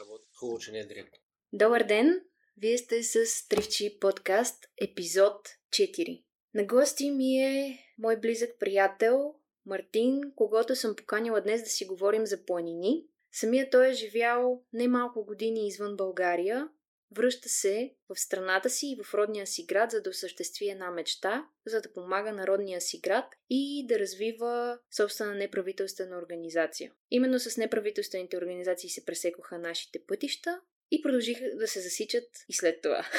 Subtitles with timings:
[0.00, 0.24] Работи.
[0.34, 1.18] Хубаво, че не е директно.
[1.52, 2.20] Добър ден!
[2.56, 6.24] Вие сте с Тривчи подкаст, епизод 4.
[6.54, 9.34] На гости ми е мой близък приятел
[9.66, 13.06] Мартин, когато съм поканила днес да си говорим за планини.
[13.32, 16.68] Самия той е живял немалко години извън България,
[17.16, 21.48] Връща се в страната си и в родния си град, за да осъществи една мечта,
[21.66, 26.92] за да помага на родния си град и да развива собствена неправителствена организация.
[27.10, 32.82] Именно с неправителствените организации се пресекоха нашите пътища и продължиха да се засичат и след
[32.82, 33.06] това.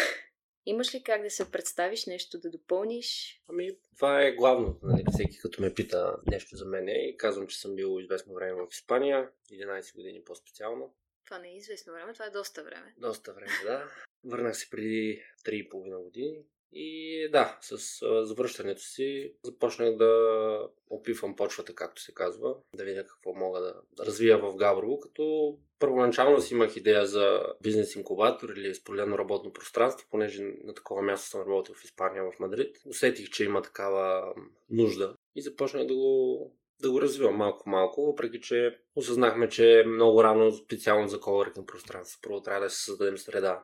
[0.66, 3.42] Имаш ли как да се представиш, нещо да допълниш?
[3.50, 4.80] Ами, това е главно.
[4.84, 8.54] Нали, всеки като ме пита нещо за мене и казвам, че съм бил известно време
[8.54, 10.94] в Испания, 11 години по-специално.
[11.26, 12.94] Това не е известно време, това е доста време.
[12.98, 13.90] Доста време, да.
[14.24, 16.46] Върнах се преди 3,5 години.
[16.76, 17.78] И да, с
[18.26, 24.38] завръщането си започнах да опивам почвата, както се казва, да видя какво мога да, развия
[24.38, 30.44] в Габрово, като първоначално си имах идея за бизнес инкубатор или споделено работно пространство, понеже
[30.64, 32.78] на такова място съм работил в Испания, в Мадрид.
[32.86, 34.34] Усетих, че има такава
[34.70, 40.24] нужда и започнах да го да го развивам малко-малко, въпреки че осъзнахме, че е много
[40.24, 42.20] рано специално за колоритно пространство.
[42.24, 43.64] Първо трябва да се създадем среда.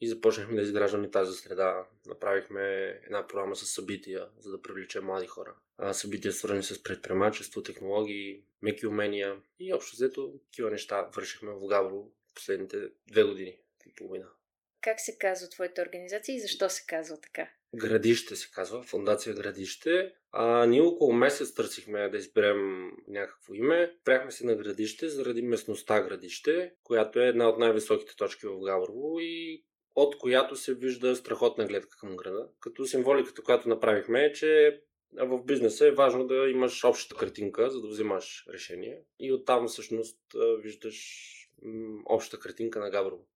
[0.00, 1.86] И започнахме да изграждаме тази среда.
[2.06, 2.62] Направихме
[3.06, 5.54] една програма с събития, за да привлечем млади хора.
[5.78, 11.66] А, събития свързани с предприемачество, технологии, меки умения и общо взето такива неща вършихме в
[11.66, 14.26] Габро последните две години и половина.
[14.80, 17.48] Как се казва твоята организация и защо се казва така?
[17.74, 20.12] Градище се казва, Фундация Градище.
[20.32, 23.96] А, ние около месец търсихме да изберем някакво име.
[24.04, 29.16] Пряхме се на Градище заради местността Градище, която е една от най-високите точки в Габрово
[29.20, 32.48] и от която се вижда страхотна гледка към града.
[32.60, 34.80] Като символиката, която направихме е, че
[35.12, 39.02] в бизнеса е важно да имаш общата картинка, за да взимаш решение.
[39.18, 40.18] И оттам всъщност
[40.58, 41.26] виждаш
[42.04, 43.26] общата картинка на Габрово.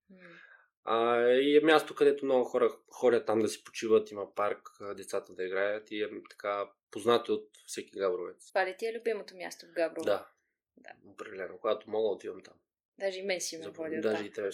[0.87, 5.33] А, и е място, където много хора ходят там да си почиват, има парк, децата
[5.33, 8.47] да играят и е така познато от всеки габровец.
[8.47, 10.05] Това ли ти е любимото място в Габрово?
[10.05, 10.27] Да.
[10.77, 10.89] да.
[11.05, 11.57] Определено.
[11.57, 12.53] Когато мога, отивам там.
[12.99, 14.49] Даже и мен си ме водил Даже и тебе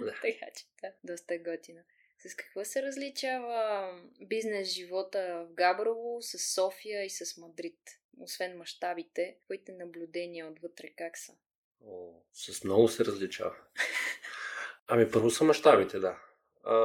[0.00, 0.12] да.
[0.22, 1.82] така че да, доста е готина.
[2.18, 3.90] С какво се различава
[4.20, 7.80] бизнес живота в Габрово с София и с Мадрид?
[8.20, 11.32] Освен мащабите, твоите наблюдения отвътре как са?
[11.84, 13.56] О, с много се различава.
[14.88, 16.18] Ами първо са мащабите, да.
[16.64, 16.76] А,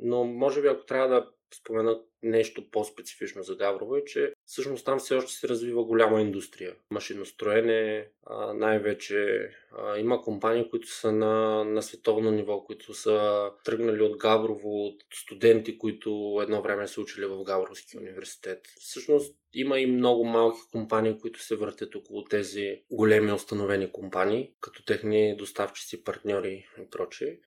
[0.00, 4.98] но може би ако трябва да спомена нещо по-специфично за Гаврово е, че всъщност там
[4.98, 6.74] все още се развива голяма индустрия.
[6.90, 8.08] Машиностроене,
[8.54, 9.50] най-вече
[9.98, 15.78] има компании, които са на, на световно ниво, които са тръгнали от Гаврово, от студенти,
[15.78, 18.66] които едно време са учили в Гавровския университет.
[18.80, 24.84] Всъщност има и много малки компании, които се въртят около тези големи установени компании, като
[24.84, 27.38] техни доставчици, партньори и прочее.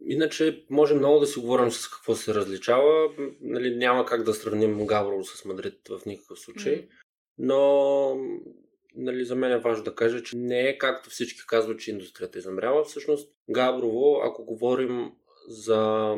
[0.00, 3.10] Иначе може много да си говорим с какво се различава.
[3.40, 6.88] Нали, няма как да сравним Гаврово с Мадрид в никакъв случай.
[7.38, 8.16] Но
[8.94, 12.38] нали, за мен е важно да кажа, че не е както всички казват, че индустрията
[12.38, 12.84] е замряла.
[12.84, 15.12] Всъщност Габрово, ако говорим
[15.48, 16.14] за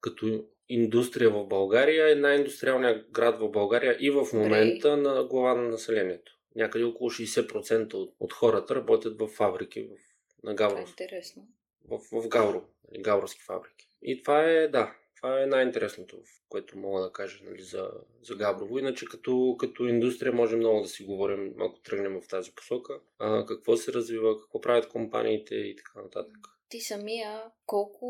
[0.00, 5.68] като индустрия в България, е най-индустриалният град в България и в момента на глава на
[5.68, 6.32] населението.
[6.56, 9.96] Някъде около 60% от, от хората работят в фабрики в,
[10.44, 10.82] на Гаврово.
[10.82, 11.42] Е интересно.
[11.88, 12.66] В, в Гаврово.
[12.92, 13.04] Нали,
[13.46, 13.88] фабрики.
[14.02, 17.90] И това е, да, това е най-интересното, което мога да кажа нали, за,
[18.22, 18.78] за Габрово.
[18.78, 23.00] Иначе като, като индустрия може много да си говорим, ако тръгнем в тази посока.
[23.18, 26.36] А, какво се развива, какво правят компаниите и така нататък.
[26.68, 28.06] Ти самия колко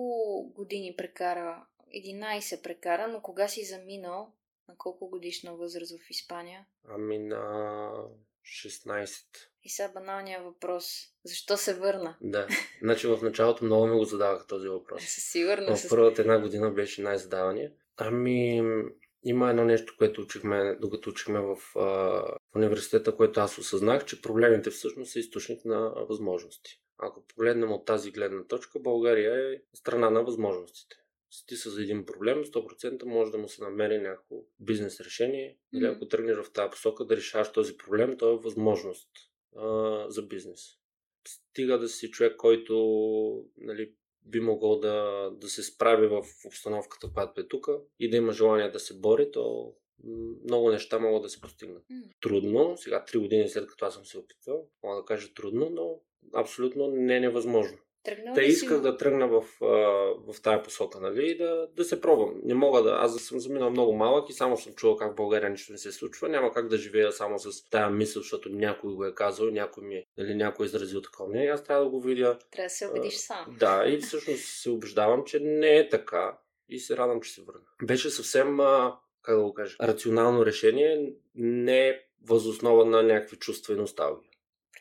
[0.54, 1.66] години прекара?
[1.96, 4.32] 11 прекара, но кога си заминал?
[4.68, 6.66] На колко годишна възраст в Испания?
[6.88, 7.90] Ами на
[8.46, 9.24] 16.
[9.62, 10.86] И сега баналният въпрос.
[11.24, 12.16] Защо се върна?
[12.20, 12.46] Да.
[12.82, 15.02] Значи в началото много ми го задавах този въпрос.
[15.04, 15.84] Със сигурност.
[15.84, 17.72] В първата една година беше най-задавания.
[17.96, 18.62] Ами,
[19.24, 22.22] има едно нещо, което учихме, докато учихме в, а,
[22.56, 26.80] университета, което аз осъзнах, че проблемите всъщност са източник на възможности.
[26.98, 30.96] Ако погледнем от тази гледна точка, България е страна на възможностите
[31.46, 35.58] ти за един проблем, 100% може да му се намери някакво бизнес решение.
[35.74, 35.96] Или mm-hmm.
[35.96, 39.10] ако тръгнеш в тази посока да решаваш този проблем, то е възможност
[39.56, 40.60] а, за бизнес.
[41.28, 42.74] Стига да си човек, който
[43.56, 43.92] нали,
[44.22, 47.68] би могъл да, да се справи в обстановката, която е тук
[47.98, 49.74] и да има желание да се бори, то
[50.44, 51.84] много неща могат да се постигнат.
[51.92, 52.10] Mm.
[52.20, 56.00] Трудно, сега три години след като аз съм се опитвал, мога да кажа трудно, но
[56.34, 57.78] абсолютно не е невъзможно.
[58.06, 59.44] Тръгнал Те си исках в- да тръгна в,
[60.32, 62.34] в тая посока, нали, и да, да се пробвам.
[62.44, 65.50] Не мога да, аз съм заминал много малък и само съм чувал как в България
[65.50, 66.28] нищо не се случва.
[66.28, 69.94] Няма как да живея само с тая мисъл, защото някой го е казал, някой ми
[69.94, 71.50] е, нали, някой е изразил такова мнение.
[71.50, 72.38] Аз трябва да го видя.
[72.52, 73.56] Трябва да се убедиш сам.
[73.58, 76.38] Да, и всъщност се убеждавам, че не е така
[76.68, 77.60] и се радвам, че се върна.
[77.82, 83.76] Беше съвсем, а, как да го кажа, рационално решение, не възоснова на някакви чувства и
[83.76, 84.30] носталгия.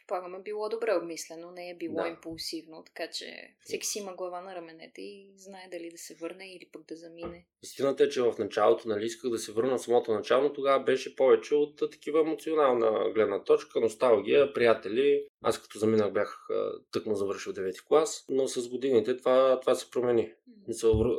[0.07, 2.07] Предполагам, е било добре обмислено, не е било Да.
[2.07, 6.53] импулсивно, така че всеки си има глава на раменете и знае дали да се върне
[6.53, 7.45] или пък да замине.
[7.63, 11.15] Истината е, че в началото, нали, исках да се върна самото начало, но тогава беше
[11.15, 15.27] повече от такива емоционална гледна точка, носталгия, приятели.
[15.41, 16.47] Аз като заминах бях
[16.91, 20.33] тъкмо завършил 9 клас, но с годините това, това се промени.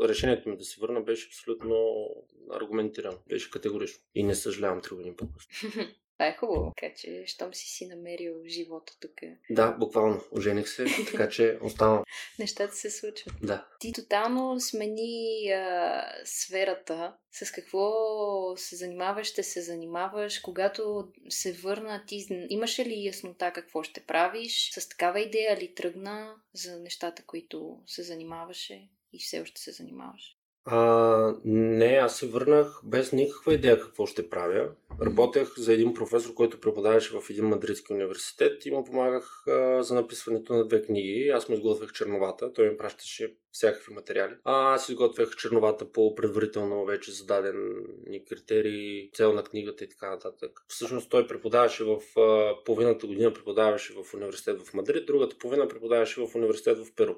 [0.03, 2.07] Решението ми да се върна беше абсолютно
[2.51, 4.03] аргументирано, беше категорично.
[4.15, 5.71] И не съжалявам 3 години по-късно.
[6.19, 9.13] Това е хубаво, така че щом си си намерил живота тук,
[9.51, 12.05] Да, буквално, ожених се, така че оставам.
[12.39, 13.35] нещата се случват.
[13.43, 13.69] Да.
[13.81, 17.17] Ти тотално смени а, сферата.
[17.33, 17.91] С какво
[18.57, 20.39] се занимаваш, ще се занимаваш.
[20.39, 24.71] Когато се върна, ти имаше ли яснота какво ще правиш?
[24.73, 30.37] С такава идея ли тръгна за нещата, които се занимаваше и все още се занимаваш?
[30.69, 34.69] А, не, аз се върнах без никаква идея какво ще правя.
[35.03, 39.95] Работех за един професор, който преподаваше в един мадридски университет и му помагах а, за
[39.95, 41.29] написването на две книги.
[41.35, 44.33] Аз му изготвях черновата, той ми пращаше всякакви материали.
[44.45, 50.51] А аз изготвях черновата по предварително вече зададени критерии, цел на книгата и така нататък.
[50.69, 56.21] Всъщност той преподаваше в а, половината година преподаваше в университет в Мадрид, другата половина преподаваше
[56.21, 57.15] в университет в Перу.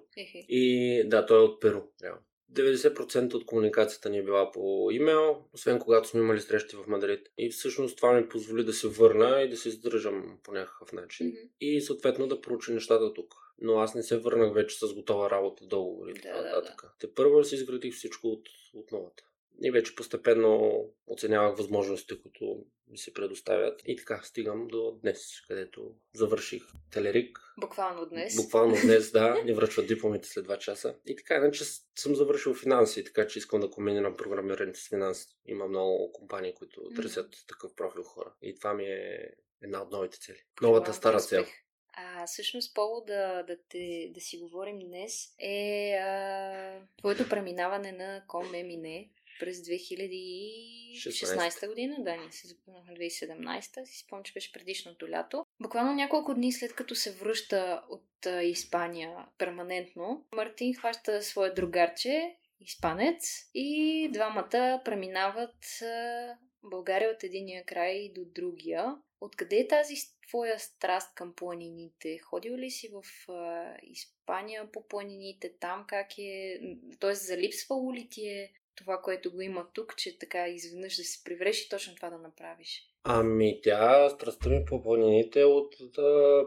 [0.49, 1.81] И да, той е от Перу.
[2.03, 2.23] Реално.
[2.53, 7.29] 90% от комуникацията ни е била по имейл, освен когато сме имали срещи в Мадрид.
[7.39, 11.27] И всъщност това ми позволи да се върна и да се издържам по някакъв начин.
[11.27, 11.37] Мгм.
[11.61, 13.35] И съответно да проуча нещата тук.
[13.61, 16.83] Но аз не се върнах вече с готова работа, договори и Да, така да, нататък.
[17.01, 19.25] Те първо си изградих всичко от, от новата.
[19.63, 23.83] И вече постепенно оценявах възможностите, които ми се предоставят.
[23.87, 27.39] И така стигам до днес, където завърших Телерик.
[27.61, 28.37] Буквално днес.
[28.37, 30.97] Буквално днес, да, ни връчват дипломите след 2 часа.
[31.07, 31.65] И така, иначе
[31.99, 35.27] съм завършил финанси, така че искам да комбинирам програмирането с финанси.
[35.47, 38.35] Има много компании, които търсят такъв профил хора.
[38.43, 39.31] И това ми е
[39.63, 40.39] една от новите цели.
[40.63, 41.45] Новата стара цел.
[41.93, 48.25] А всъщност повод да, да, те, да си говорим днес е а, твоето преминаване на
[48.29, 49.11] Комемине
[49.41, 51.97] през 2016 година.
[51.99, 55.47] Да, ние се запознахме 2017, си спомням, че беше предишното лято.
[55.61, 58.05] Буквално няколко дни след като се връща от
[58.43, 68.13] Испания перманентно, Мартин хваща своя другарче, испанец, и двамата преминават а, България от единия край
[68.15, 68.97] до другия.
[69.21, 69.95] Откъде е тази
[70.29, 72.19] твоя страст към планините?
[72.19, 75.53] Ходил ли си в а, Испания по планините?
[75.61, 76.61] Там как е?
[77.01, 81.25] Тоест, залипсвало ли ти е това, което го има тук, че така изведнъж да се
[81.25, 82.83] привреш и точно това да направиш?
[83.05, 86.45] Ами тя, страстта ми по планините е от, да,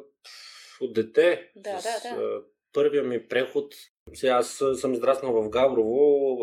[0.82, 1.52] от дете.
[1.56, 2.44] Да, С, да, да.
[2.74, 3.76] Първия ми преход,
[4.14, 6.38] сега аз съм израснал в Гаврово,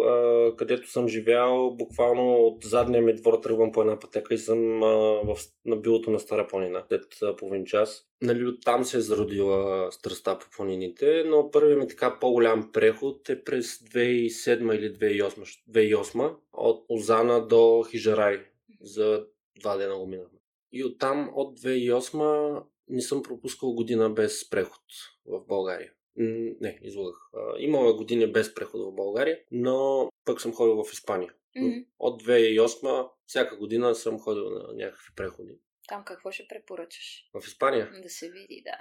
[0.56, 4.86] където съм живял буквално от задния ми двор тръгвам по една пътека и съм а,
[5.24, 8.04] в, на билото на Стара планина след половин час.
[8.22, 13.44] Нали, оттам се е зародила страстта по планините, но първият ми така по-голям преход е
[13.44, 18.40] през 2007 или 2008, 2008 от Озана до Хижарай.
[18.80, 19.24] За
[19.60, 20.38] два дена го минахме.
[20.72, 24.82] И оттам от 2008 не съм пропускал година без преход
[25.26, 25.92] в България.
[26.60, 27.30] Не, излагах.
[27.58, 31.34] Имала години без преход в България, но пък съм ходил в Испания.
[31.56, 31.78] Мгм.
[31.98, 35.58] От 2008 всяка година съм ходил на някакви преходи.
[35.88, 37.30] Там какво ще препоръчаш?
[37.34, 37.90] В Испания.
[38.02, 38.78] Да се види, да.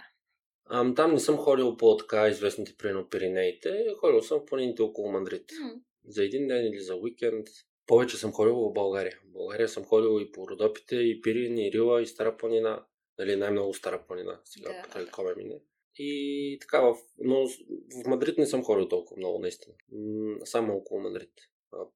[0.70, 3.86] Ам, там не съм ходил по така известните примерно Пиринеите.
[4.00, 5.52] Ходил съм в планините около Мадрид.
[5.62, 7.48] М, За един ден или за уикенд.
[7.88, 9.20] Повече съм ходил в България.
[9.24, 12.86] В България съм ходил и по Родопите, и Пирин, и Рила, и Стара планина.
[13.20, 14.40] Нали, най-много Стара планина.
[14.46, 15.12] Сега Да, покрай да.
[15.12, 15.56] Коме мине.
[16.00, 19.76] И така, в, но в Мадрид не съм ходил толкова много, наистина.
[20.44, 21.32] Само около Мадрид.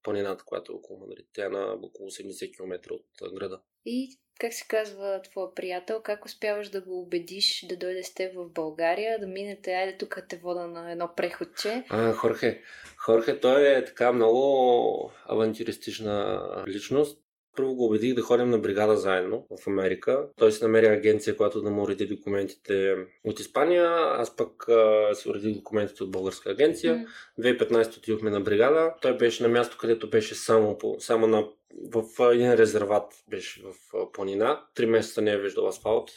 [0.04, 1.28] Планината, която е около Мадрид.
[1.34, 3.62] Тя е на около 80 км от града.
[3.86, 8.36] И как се казва твоя приятел, как успяваш да го убедиш да дойде с теб
[8.36, 11.84] в България, да минете, айде тук те вода на едно преходче.
[11.90, 12.62] А, Хорхе.
[12.98, 17.22] Хорхе, той е така много авантюристична личност.
[17.56, 20.28] Първо го убедих да ходим на бригада заедно в Америка.
[20.38, 23.90] Той си намери агенция, която да му уреди документите от Испания.
[23.92, 26.96] Аз пък а, си уредих документите от българска агенция.
[26.96, 27.06] М,
[27.44, 28.94] 2015 отидохме на бригада.
[29.02, 31.48] Той беше на място, където беше само, по, само на,
[31.94, 33.76] в един резерват, беше в
[34.14, 34.62] планина.
[34.76, 36.12] Три месеца не е виждал асфалт.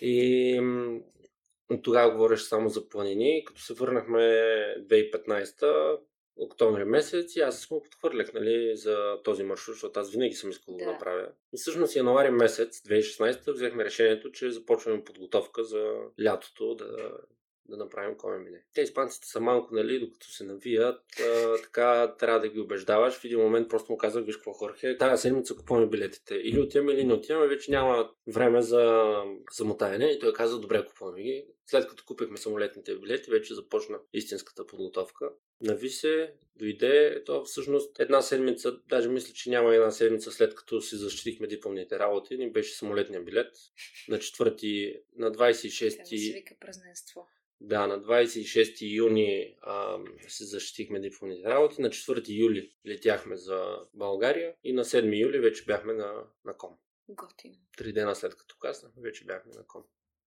[0.00, 0.60] И
[1.82, 3.44] Тогава говориш само за планини.
[3.44, 4.20] Като се върнахме
[4.78, 5.98] 2015
[6.36, 10.76] октомври месец и аз му подхвърлях нали, за този маршрут, защото аз винаги съм искал
[10.76, 11.28] да, да направя.
[11.54, 17.10] И всъщност януари месец 2016 взехме решението, че започваме подготовка за лятото да
[17.68, 18.64] да направим коме мине.
[18.74, 23.14] Те испанците са малко, нали, докато се навият, а, така трябва да ги убеждаваш.
[23.14, 26.34] В един момент просто му казах, виж какво Хорхе, тази седмица купуваме билетите.
[26.34, 29.12] Или отиваме, или не отиваме, вече няма време за,
[29.52, 30.04] за мотаене.
[30.04, 31.46] И той каза, добре, купуваме ги.
[31.66, 35.30] След като купихме самолетните билети, вече започна истинската подготовка.
[35.60, 40.80] Нави се, дойде, то всъщност една седмица, даже мисля, че няма една седмица след като
[40.80, 43.56] си защитихме дипломните работи, ни беше самолетния билет
[44.08, 45.96] на 4, на 26...
[45.96, 47.26] Как се вика празненство?
[47.60, 54.54] Да, на 26 юни а, се защитихме дипломните работи, на 4 юли летяхме за България
[54.64, 56.78] и на 7 юли вече бяхме на, на Ком.
[57.08, 57.54] Готино.
[57.76, 59.84] Три дена след като казах, вече бяхме на Ком.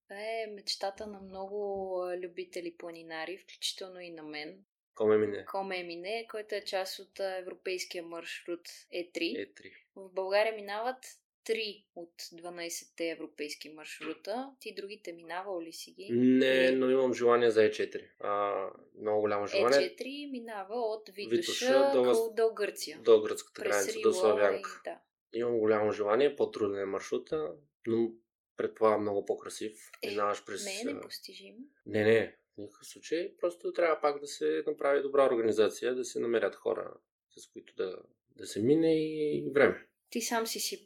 [0.07, 4.65] Това е мечтата на много любители планинари, включително и на мен.
[4.96, 5.46] Коме мине.
[5.46, 9.15] Коме мине, който е част от европейския маршрут Е3.
[9.15, 9.72] Е3.
[9.96, 11.05] В България минават
[11.48, 14.51] 3 от 12-те европейски маршрута.
[14.60, 16.08] Ти другите минавал ли си ги?
[16.12, 18.10] Не, но имам желание за Е4.
[18.20, 18.63] А,
[19.01, 19.96] много голямо желание.
[19.96, 23.00] Е4 минава от Витуша, Витуша до, до Гърция.
[23.01, 24.82] До гръцката граница, до Славянка.
[24.86, 25.00] И, да.
[25.34, 27.54] Имам голямо желание, по-труден е маршрута,
[27.88, 28.12] но
[28.58, 29.92] предполагам много по-красив.
[30.04, 30.66] Е, Минаваш през...
[30.66, 31.56] Не е непостижим.
[31.86, 33.38] Не, не, в никакъв случай.
[33.38, 36.94] Просто трябва пак да се направи добра организация, да се намерят хора,
[37.38, 37.98] с които да,
[38.36, 39.87] да се мине и време.
[40.10, 40.86] Ти сам си си,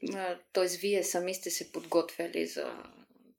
[0.54, 0.68] т.е.
[0.82, 2.84] вие сами сте се подготвяли за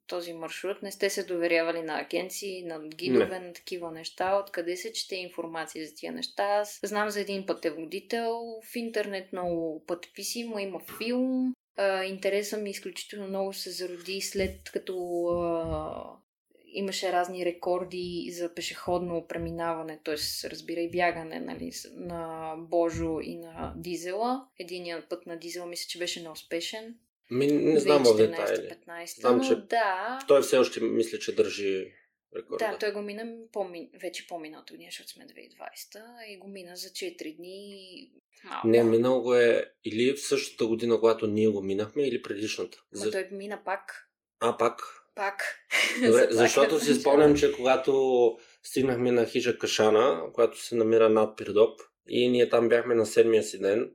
[0.07, 3.47] този маршрут, не сте се доверявали на агенции, на гидове, не.
[3.47, 4.37] на такива неща.
[4.37, 6.43] Откъде се чете информация за тия неща?
[6.43, 11.53] Аз знам за един пътеводител, в интернет много пътеписи, му има филм.
[12.05, 15.03] интересът ми изключително много се зароди след като
[16.73, 20.49] имаше разни рекорди за пешеходно преминаване, т.е.
[20.49, 24.47] разбирай бягане нали, на Божо и на Дизела.
[24.59, 26.95] Единият път на Дизела мисля, че беше неуспешен.
[27.31, 28.69] Ми, не знам в детайли.
[28.87, 30.19] 15 знам, но че да.
[30.27, 31.93] Той все още мисля, че държи
[32.35, 32.67] рекорда.
[32.71, 33.69] Да, той го мина по,
[34.01, 38.11] вече по-миналата година, защото сме 2020 и го мина за 4 дни.
[38.43, 38.67] Малко.
[38.67, 42.83] Не, минал го е или в същата година, когато ние го минахме, или предишната.
[42.91, 43.11] Но за...
[43.11, 44.09] той мина пак.
[44.39, 45.02] А, пак?
[45.15, 45.43] Пак.
[46.05, 51.79] Добре, защото си спомням, че когато стигнахме на хижа Кашана, която се намира над Пирдоп,
[52.09, 53.91] и ние там бяхме на седмия си ден,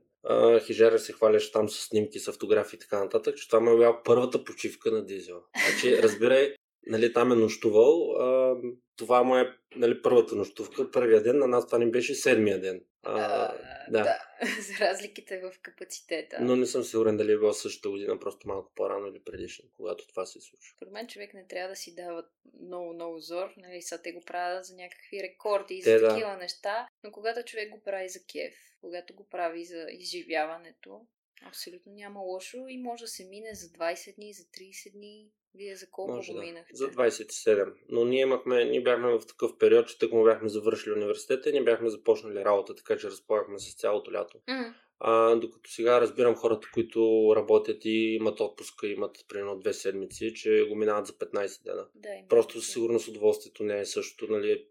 [0.65, 3.75] хижера се хваляше там с снимки, с автографи и така нататък, че това ме е
[3.75, 5.41] била първата почивка на Дизел.
[5.69, 6.53] Значи, разбирай,
[6.87, 8.55] нали, там е нощувал, а,
[8.95, 12.81] това му е нали, първата нощувка, първия ден, на нас това не беше седмия ден.
[13.03, 13.57] А, а,
[13.89, 14.03] да.
[14.03, 14.19] да.
[14.61, 16.37] За разликите в капацитета.
[16.41, 20.07] Но не съм сигурен дали е било същата година, просто малко по-рано или предишно, когато
[20.07, 20.73] това се случва.
[20.75, 22.25] Според мен човек не трябва да си дава
[22.61, 23.53] много, много зор.
[23.57, 26.37] Нали, са те го правят за някакви рекорди и за те, такива да.
[26.37, 26.87] неща.
[27.03, 31.07] Но когато човек го прави за кеф, когато го прави за изживяването,
[31.47, 35.31] абсолютно няма лошо и може да се мине за 20 дни, за 30 дни.
[35.55, 36.75] Вие за колко Може, го минахте?
[36.75, 37.73] За 27.
[37.89, 41.51] Но ние имахме, ние бяхме в такъв период, че тък му бяхме завършили университета и
[41.51, 44.37] ние бяхме започнали работа, така че разполагахме с цялото лято.
[44.49, 44.73] Mm.
[44.99, 50.65] А, докато сега разбирам хората, които работят и имат отпуска, имат примерно две седмици, че
[50.69, 51.87] го минават за 15 дена.
[51.95, 54.31] Да, Просто със сигурност удоволствието не е същото.
[54.31, 54.65] Нали?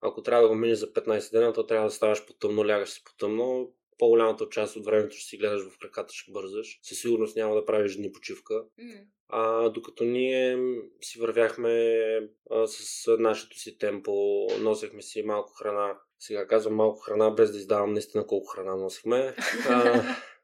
[0.00, 2.88] Ако трябва да го минеш за 15 дена, то трябва да ставаш по тъмно, лягаш
[2.88, 6.78] си по тъмно, по-голямата част от времето ще си гледаш в краката, ще бързаш.
[6.82, 8.54] Със сигурност няма да правиш дни почивка.
[8.54, 9.04] Mm.
[9.28, 10.58] А, докато ние
[11.00, 11.72] си вървяхме
[12.50, 15.98] а, с нашето си темпо, носехме си малко храна.
[16.18, 19.34] Сега казвам малко храна, без да издавам наистина колко храна носихме.
[19.68, 20.02] А,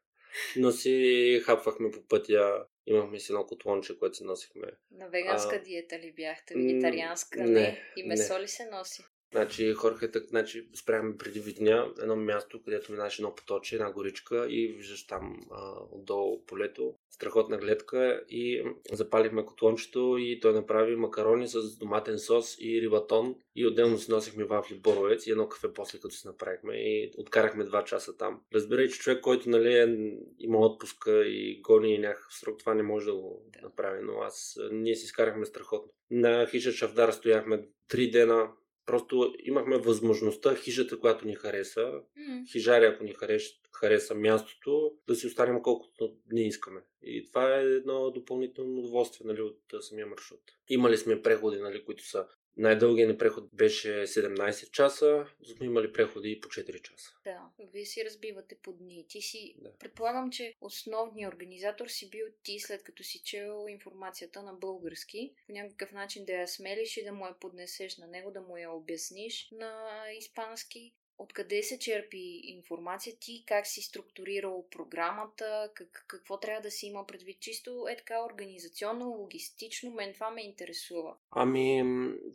[0.57, 2.65] но си хапвахме по пътя.
[2.87, 4.67] Имахме си едно котлонче, което си носихме.
[4.91, 6.53] На веганска а, диета ли бяхте?
[6.53, 7.39] Вегетарианска?
[7.39, 7.51] Не.
[7.51, 7.83] не.
[7.97, 8.39] И месо не.
[8.39, 9.03] ли се носи?
[9.35, 14.67] Значи, хората, значи, спряхме преди Видня едно място, където минаше едно поточе, една горичка и
[14.67, 16.93] виждаш там а, отдолу полето.
[17.09, 23.67] Страхотна гледка и запалихме котлончето и той направи макарони с доматен сос и рибатон и
[23.67, 27.83] отделно си носихме вафли боровец и едно кафе после като си направихме и откарахме два
[27.83, 28.41] часа там.
[28.53, 29.97] Разбирай, че човек, който нали, е,
[30.39, 34.95] има отпуска и гони някакъв срок, това не може да го направи, но аз, ние
[34.95, 35.91] си изкарахме страхотно.
[36.11, 38.51] На хиша Шавдар стояхме три дена,
[38.85, 42.51] Просто имахме възможността хижата, която ни хареса, mm.
[42.51, 46.81] хижаря, ако ни хареса, хареса мястото, да си останем колкото не искаме.
[47.01, 50.41] И това е едно допълнително удоволствие нали, от самия маршрут.
[50.69, 52.27] Имали сме преходи, нали, които са
[52.57, 57.11] най-дългият ни преход беше 17 часа, сме имали преходи по 4 часа.
[57.23, 59.05] Да, вие си разбивате по дни.
[59.09, 59.71] Ти си, Да.
[59.79, 65.53] предполагам, че основният организатор си бил ти, след като си чел информацията на български, по
[65.53, 68.71] някакъв начин да я смелиш и да му я поднесеш на него, да му я
[68.71, 70.93] обясниш на испански.
[71.17, 77.07] Откъде се черпи информация ти, как си структурирал програмата, как, какво трябва да си има
[77.07, 81.15] предвид чисто е така организационно, логистично, мен това ме интересува.
[81.31, 81.83] Ами,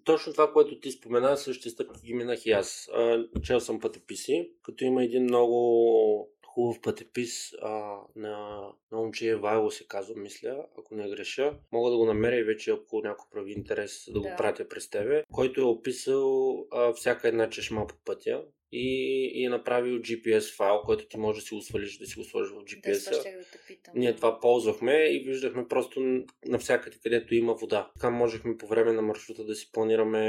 [0.05, 2.89] точно това, което ти спомена, същите стъпки ги минах и аз.
[2.95, 7.69] А, чел съм пътеписи, като има един много хубав пътепис а,
[8.17, 8.61] на,
[8.93, 11.55] на момче Евайло се казва, мисля, ако не греша.
[11.73, 14.21] Мога да го намеря и вече, ако някой прави интерес, да, Да.
[14.21, 19.45] го пратя през тебе, който е описал а, всяка една чешма по пътя и, и
[19.45, 22.53] е направил GPS файл, който ти можеш да си го свалиш, да си го сложиш
[22.53, 23.95] в Да, ще да те питам.
[23.97, 27.91] Ние това ползвахме и виждахме просто навсякъде, където има вода.
[27.95, 30.21] Така можехме по време на маршрута да си планираме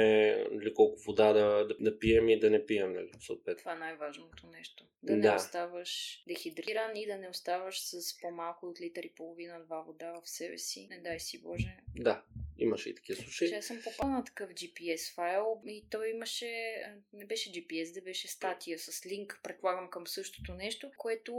[0.51, 3.59] нали, колко вода да, да, да пием и да не пием, нали, съответно.
[3.59, 4.85] Това е най-важното нещо.
[5.03, 5.35] Да не Да.
[5.35, 10.57] оставаш дехидриран и да не оставаш с по-малко от литър и половина-два вода в себе
[10.57, 10.87] си.
[10.89, 11.77] Не дай си Боже.
[11.95, 12.23] Да,
[12.63, 13.49] имаше и такива случаи.
[13.49, 16.81] Че съм попал на такъв GPS файл и той имаше,
[17.13, 21.33] не беше GPS, да беше статия с линк, предполагам към същото нещо, което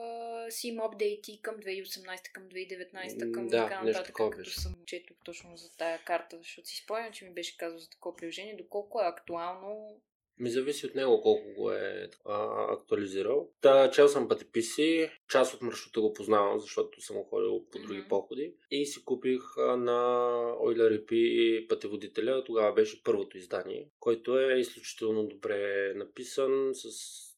[0.00, 4.60] а, си има апдейти към 2018, към 2019, към Да, така нататък, като беше.
[4.60, 8.16] съм четох точно за тая карта, защото си спомням, че ми беше казал за такова
[8.16, 10.00] приложение, доколко е актуално
[10.38, 13.50] Ми зависи от него колко го е а, актуализирал.
[13.60, 18.08] Та, чел съм пътеписи, част от маршрута го познавам, защото съм ходил по други Мгм.
[18.08, 18.54] походи.
[18.70, 20.26] И си купих а, на
[20.60, 22.44] Ойля Рипи пътеводителя.
[22.44, 26.88] Тогава беше първото издание, който е изключително добре написан, с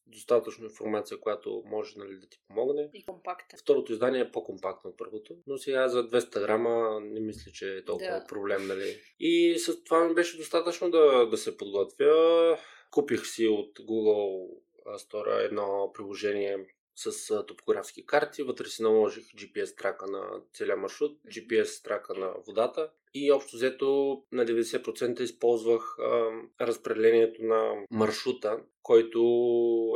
[0.07, 2.89] достатъчно информация, която може нали, да ти помогне.
[2.93, 3.59] и компактен.
[3.59, 7.83] Второто издание е по-компактно от първото, но сега за 200 грама не мисля, че е
[7.85, 8.25] толкова Да.
[8.27, 8.95] проблем, нали.
[9.19, 12.57] И с това ми беше достатъчно да, да се подготвя.
[12.93, 14.49] Купих си от Google
[14.87, 16.57] Store едно приложение
[16.95, 18.43] с топографски карти.
[18.43, 24.21] Вътре си наложих GPS трака на целия маршрут, GPS трака на водата и общо взето
[24.31, 26.31] на 90% използвах а,
[26.61, 29.19] разпределението на маршрута, който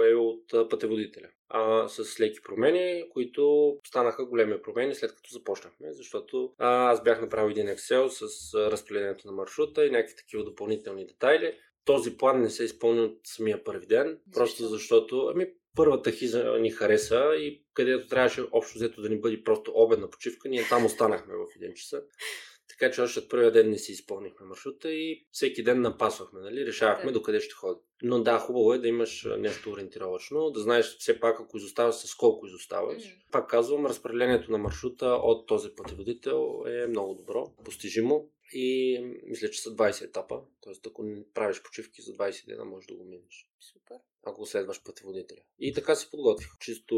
[0.05, 1.29] е от пътеводителя.
[1.49, 7.21] А, с леки промени, които станаха големи промени след като започнахме, защото а, аз бях
[7.21, 11.57] направил един Excel с разпределението на маршрута и някакви такива допълнителни детайли.
[11.87, 14.73] Този план не се изпълни от самия първи ден, просто Защо?
[14.73, 19.71] защото ами, първата хиза ни хареса и където трябваше общо взето да ни бъде просто
[19.75, 22.01] обедна почивка, ние там останахме в един часа.
[22.69, 26.65] Така че още от първия ден не си изпълнихме маршрута и всеки ден напасвахме, нали?
[26.65, 27.11] решавахме Да.
[27.11, 27.81] докъде ще ходим.
[28.03, 32.15] Но да, хубаво е да имаш нещо ориентировачно, да знаеш все пак ако изоставаш с
[32.15, 33.03] колко изоставаш.
[33.31, 39.61] Пак казвам, разпределението на маршрута от този пътеводител е много добро, постижимо и мисля, че
[39.61, 40.41] са 20 етапа.
[40.61, 43.97] Тоест, ако не правиш почивки за 20 дена, можеш да го минеш Супер.
[44.23, 45.41] ако следваш пътеводителя.
[45.59, 46.49] И така се подготвих.
[46.59, 46.95] Чисто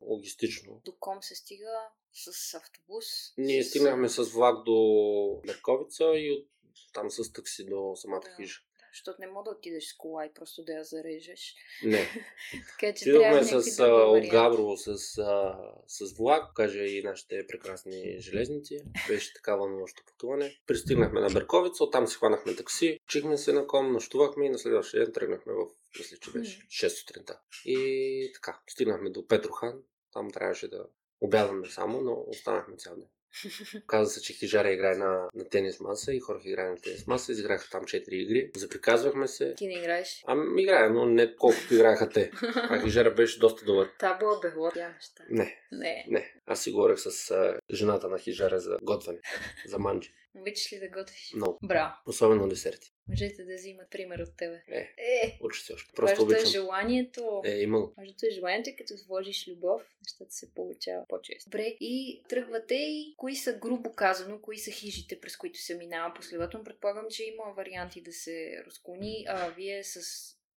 [0.00, 0.82] логистично.
[0.84, 3.04] До ком се стига с автобус?
[3.38, 3.68] Ние с...
[3.68, 6.48] стигнахме с влак до Мерковица и от
[6.92, 8.36] там с такси до самата Да.
[8.36, 8.60] хижа.
[8.96, 11.54] Защото не мога да отидеш с кола и просто да я зарежеш.
[11.84, 12.06] Не.
[12.70, 14.28] Така че някакви с а, от.
[14.28, 18.82] Габрово с, а, с влак, каже и нашите прекрасни железници.
[19.08, 20.56] Беше така вълнуващо пътуване.
[20.66, 25.04] Пристигнахме на Берковица, оттам си хванахме такси, чихме се на ком, нощувахме и на следващия
[25.04, 25.66] ден тръгнахме в,
[25.98, 27.40] мисля, че беше 6 сутринта.
[27.64, 29.82] И така, стигнахме до Петрохан.
[30.12, 30.86] Там трябваше да
[31.20, 33.08] обядваме само, но останахме цял ден.
[33.86, 37.32] Каза се, че Хижара играе на, на тенис маса и хората играе на тенис маса.
[37.32, 38.50] Изиграха там 4 игри.
[38.56, 39.54] Заприказвахме се.
[39.54, 40.24] Ти не играеш?
[40.26, 42.30] Ами играе, но не колкото играеха те.
[42.56, 43.88] А Хижара беше доста добър.
[43.98, 45.24] Табла, бегло, тя неща.
[45.30, 46.06] Не, Не.
[46.08, 46.32] не.
[46.46, 49.18] Аз си говорех с а, жената на Хижара за готвене.
[49.66, 50.12] За манджи.
[50.40, 51.32] Обичаш ли да готвиш?
[51.34, 51.58] Много.
[51.62, 51.94] Браво.
[52.06, 52.92] Особено десерти.
[53.08, 54.62] Мъжете да взимат пример от тебе.
[54.68, 55.92] Е, Е, учи се още.
[55.94, 56.46] Просто е обичам.
[56.46, 57.42] желанието.
[57.44, 57.94] Е, има го.
[57.98, 61.50] Важното е желанието като вложиш любов, нещата се получават по-често.
[61.50, 66.14] Добре, и тръгвате и кои са, грубо казано, кои са хижите, през които се минава
[66.14, 66.64] последователно.
[66.64, 70.00] Предполагам, че има варианти да се разклони, а вие с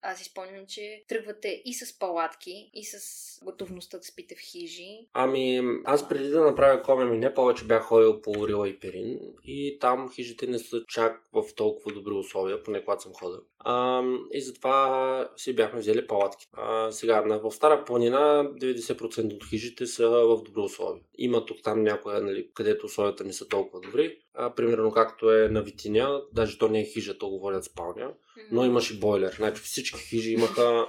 [0.02, 3.00] аз си спомням, че тръгвате и с палатки, и с
[3.44, 5.08] готовността да спите в хижи.
[5.14, 9.78] Ами, аз преди да направя Комеми не повече бях ходил по Рила и Перин и
[9.82, 13.40] там хижите не са чак в толкова добри условия, поне когато съм ходил.
[13.60, 16.48] А, и затова си бяхме взели палатки.
[16.54, 21.04] А, сега, в Стара планина 90% от хижите са в добри условия.
[21.18, 24.18] Има тук там някоя, нали, където условията не са толкова добри.
[24.34, 28.14] А, примерно както е на Витиня, даже то не е хижа, то го водят спалня,
[28.52, 29.34] но имаше бойлер.
[29.36, 30.88] Значи всички хижи имаха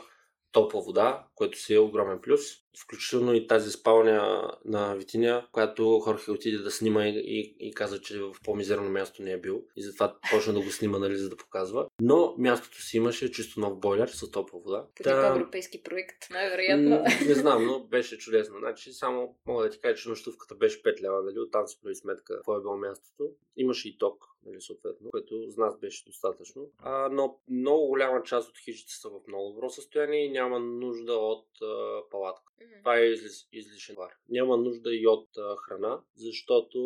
[0.52, 2.40] топла вода, което си е огромен плюс.
[2.82, 8.00] Включително и тази спалня на Витиня, която Хорхе отиде да снима и, и, и каза,
[8.00, 9.62] че в по-мизерно място не е бил.
[9.76, 11.88] И затова почна да го снима, нали, за да показва.
[12.00, 14.86] Но мястото си имаше чисто нов бойлер с топла вода.
[15.02, 15.28] Та...
[15.28, 17.04] европейски проект, най-вероятно.
[17.26, 18.58] Не знам, но беше чудесно.
[18.58, 21.38] Значи, само мога да ти кажа, че нощувката беше 5 лева, нали?
[21.38, 23.24] Оттам си прави сметка какво е било мястото.
[23.56, 26.70] Имаше и ток, нали, съответно, което за нас беше достатъчно.
[26.78, 31.12] А, но много голяма част от хижите са в много добро състояние и няма нужда
[31.12, 31.29] от
[31.62, 32.49] а, палатка.
[32.60, 32.78] Mm-hmm.
[32.78, 34.12] Това е излиш, излишен товар.
[34.28, 36.78] Няма нужда и от а, храна, защото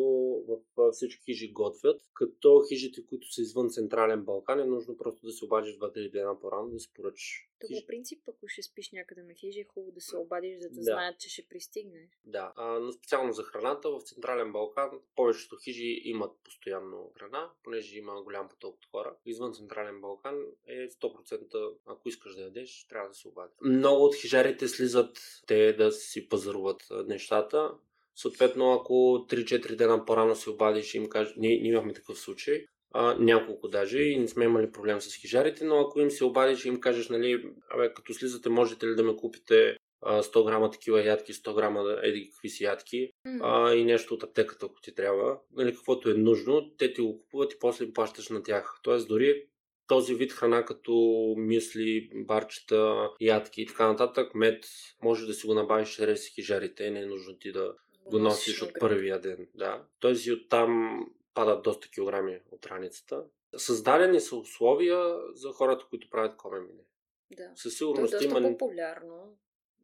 [0.49, 5.33] в всички хижи готвят, като хижите, които са извън Централен Балкан, е нужно просто да
[5.33, 7.49] се обадиш 2-3 дена по-рано да се поръчаш.
[7.61, 10.69] То по принцип, ако ще спиш някъде на хижи, е хубаво да се обадиш, за
[10.69, 10.83] да, да.
[10.83, 12.11] знаят, че ще пристигнеш.
[12.25, 17.99] Да, а, но специално за храната в Централен Балкан повечето хижи имат постоянно храна, понеже
[17.99, 19.17] има голям поток от хора.
[19.27, 20.35] Извън Централен Балкан
[20.67, 23.55] е 100%, ако искаш да ядеш, трябва да се обадиш.
[23.63, 27.71] Много от хижарите слизат те да си пазаруват нещата.
[28.17, 32.65] Съответно, ако 3-4 дена по-рано се обадиш и им кажеш, ние, ние имахме такъв случай,
[32.93, 36.65] а, няколко даже и не сме имали проблем с хижарите, но ако им се обадиш
[36.65, 41.05] и им кажеш, нали, абе, като слизате, можете ли да ме купите 100 грама такива
[41.05, 43.41] ядки, 100 грама еди какви си ядки mm.
[43.43, 47.19] а, и нещо от аптеката, ако ти трябва, нали, каквото е нужно, те ти го
[47.19, 48.81] купуват и после им плащаш на тях.
[48.83, 49.45] Тоест дори
[49.87, 50.95] този вид храна, като
[51.39, 54.65] мисли, барчета, ядки и така нататък, мед,
[55.03, 57.75] може да си го набавиш чрез хижарите, не е нужно ти да
[58.07, 59.49] го носиш от първия ден.
[59.55, 59.85] Да.
[60.01, 61.01] Тоест и оттам
[61.35, 63.25] падат доста килограми от раницата.
[63.57, 66.85] Създадени са условия за хората, които правят комене.
[67.31, 67.53] Да.
[67.55, 68.49] Със сигурност То е доста има...
[68.49, 69.37] популярно,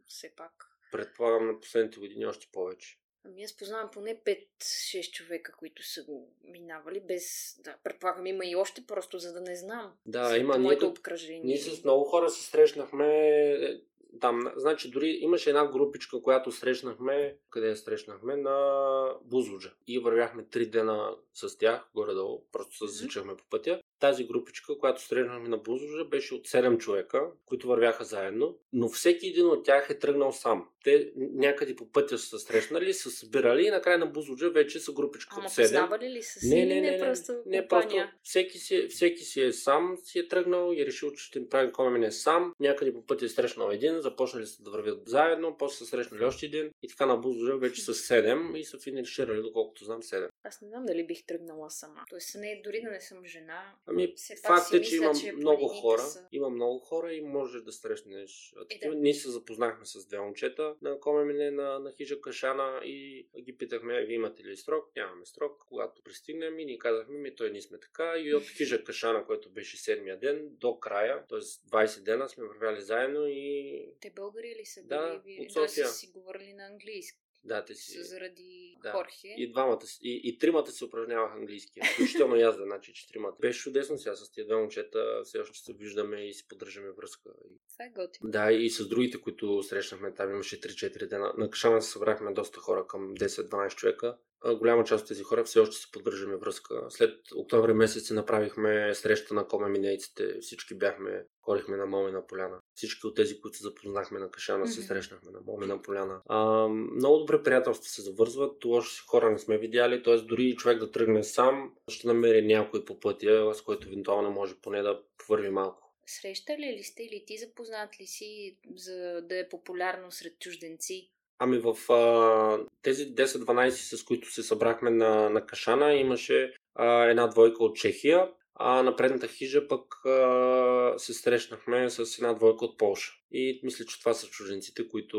[0.07, 0.53] все пак.
[0.93, 2.99] Предполагам на последните години още повече.
[3.25, 4.21] Ами аз познавам поне
[4.61, 7.57] 5-6 човека, които са го минавали, без...
[7.65, 9.93] Да, предполагам има и още, просто за да не знам.
[10.07, 10.59] Да, има.
[10.59, 11.45] Ние, обкръжение.
[11.45, 13.87] ние с много хора се срещнахме
[14.21, 19.73] там, значи дори имаше една групичка, която срещнахме, къде я срещнахме, на Бузлуджа.
[19.87, 23.81] И вървяхме три дена с тях, горе-долу, просто се засичахме по пътя.
[24.01, 29.27] Тази групичка, която срещнахме на Бузлуджа, беше от 7 човека, които вървяха заедно, но всеки
[29.27, 30.69] един от тях е тръгнал сам.
[30.85, 35.37] Те някъде по пътя са срещнали, са събирали и накрая на Бузлуджа вече са групичка
[35.39, 35.63] Ама от 7.
[35.63, 39.43] познавали ли са си не, не, не, не, просто не, просто всеки си, всеки си
[39.43, 42.55] е сам, си е тръгнал и е решил, че ще прави комене сам.
[42.61, 46.47] Някъде по пътя е срещнал един, започнали са да вървят заедно, после са срещнали още
[46.47, 50.29] един и така на Бузлуджа вече са 7 и са финиширали, доколкото знам 7.
[50.45, 52.05] Аз не знам дали бих тръгнала сама.
[52.11, 53.75] Тоест, не, дори да не съм жена.
[53.91, 54.15] Ами,
[54.47, 56.03] факт е, че има че много хора.
[56.03, 56.29] Са...
[56.33, 58.55] Има много хора и можеш да срещнеш.
[58.71, 58.95] Е, да.
[58.95, 64.05] Ние се запознахме с две момчета на Комене на, на хижа Кашана и ги питахме,
[64.05, 64.85] вие имате ли срок?
[64.97, 65.65] Нямаме срок.
[65.69, 68.15] Когато пристигнем и ни казахме, ми той ние сме така.
[68.19, 71.39] И от хижа Кашана, който беше седмия ден, до края, т.е.
[71.39, 73.87] 20 дена сме вървяли заедно и...
[74.01, 74.89] Те българи ли са били?
[74.89, 75.87] Да, от София.
[75.87, 77.30] Да, си говорили на английски.
[77.45, 78.03] Да, те си.
[78.03, 78.93] Заради да.
[78.93, 79.35] Хорхе.
[79.37, 81.81] И двамата, и, и тримата се упражняваха английски.
[81.95, 83.37] Включително и аз да, значи четиримата.
[83.41, 87.31] Беше чудесно сега с тези две момчета, все още се виждаме и си поддържаме връзка.
[87.81, 88.31] Това е готино.
[88.31, 91.33] Да, и с другите, които срещнахме, там имаше 3-4 дена.
[91.39, 94.17] На Кашана се събрахме доста хора, към 10-12 човека
[94.47, 96.87] голяма част от тези хора все още си поддържаме връзка.
[96.89, 99.99] След октомври месец си направихме среща на коме
[100.41, 102.59] Всички бяхме, ходихме на Момена поляна.
[102.75, 104.71] Всички от тези, които се запознахме на Кашана, mm-hmm.
[104.71, 106.21] се срещнахме на Момена поляна.
[106.27, 108.65] А, много добре приятелства се завързват.
[108.65, 110.17] Лоши хора не сме видяли, т.е.
[110.17, 114.83] дори човек да тръгне сам, ще намери някой по пътя, с който евентуално може поне
[114.83, 115.90] да повърви малко.
[116.11, 121.11] Срещали ли сте или ти запознат ли си за да е популярно сред чужденци?
[121.39, 127.27] Ами в а, тези 10-12, с които се събрахме на, на Кашана, имаше а, една
[127.27, 132.79] двойка от Чехия, а на предната хижа пък а, се срещнахме с една двойка от
[132.79, 133.13] Полша.
[133.33, 135.19] И мисля, че това са чужденците, които,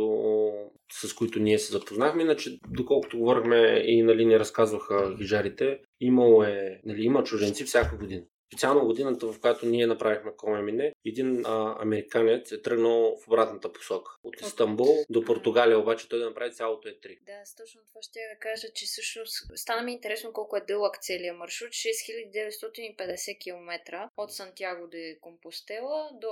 [0.91, 2.21] с които ние се запознахме.
[2.21, 8.23] Иначе, доколкото говорихме и нали, ни разказваха хижарите, имало е, нали, има чужденци всяка година.
[8.53, 14.11] Специално годината, в която ние направихме Комемине, един а, американец е тръгнал в обратната посока.
[14.23, 17.19] От Истанбул до Португалия, обаче той да направи цялото е 3.
[17.25, 20.97] Да, точно това ще я да кажа, че всъщност стана ми интересно колко е дълъг
[21.01, 21.69] целият маршрут.
[21.69, 26.31] 6950 км от Сантьяго де Компостела до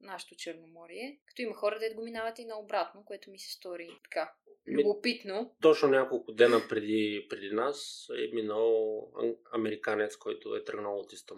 [0.00, 1.18] нашото Черноморие.
[1.26, 4.32] Като има хора, да го минават и наобратно, което ми се стори така
[4.68, 5.54] Любопитно.
[5.62, 9.00] Точно няколко дена преди, преди нас е минал
[9.52, 11.35] американец, който е тръгнал от Истанбул.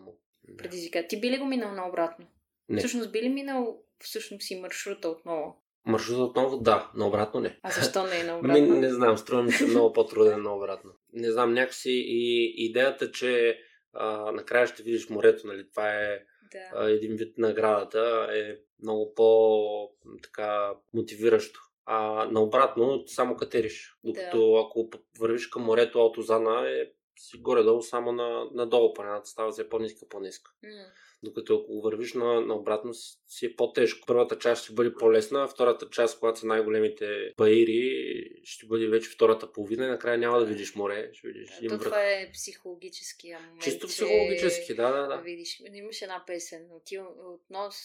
[0.58, 1.06] Предизвика.
[1.08, 2.26] Ти би ли го минал наобратно?
[2.68, 2.78] Не.
[2.78, 5.62] Всъщност би ли минал всъщност си маршрута отново?
[5.86, 7.58] Маршрута отново, да, наобратно не.
[7.62, 8.62] А защо не е наобратно?
[8.62, 10.90] Ми, не знам, струва ми се много по-труден наобратно.
[11.12, 13.58] Не знам, някакси и идеята, че
[13.92, 16.18] а, накрая ще видиш морето, нали, това е
[16.52, 16.70] да.
[16.74, 23.98] а, един вид наградата, е много по-така мотивиращо А наобратно, само катериш.
[24.04, 24.60] Докато да.
[24.60, 26.86] ако вървиш към морето, Алтозана е
[27.18, 30.52] си горе-долу само на, надолу планината става все по-ниска, по-ниска.
[30.64, 30.86] Mm.
[31.22, 32.94] Докато ако вървиш на, наобратно
[33.28, 34.06] си е по-тежко.
[34.06, 39.10] Първата част ще бъде по-лесна, а втората част, когато са най-големите баири, ще бъде вече
[39.10, 41.10] втората половина и накрая няма да видиш море.
[41.12, 43.62] Ще видиш да, то това е психологическия момент.
[43.62, 45.22] Чисто психологически, да, да, да.
[45.22, 46.82] Видиш, имаше една песен от,
[47.18, 47.76] от нос,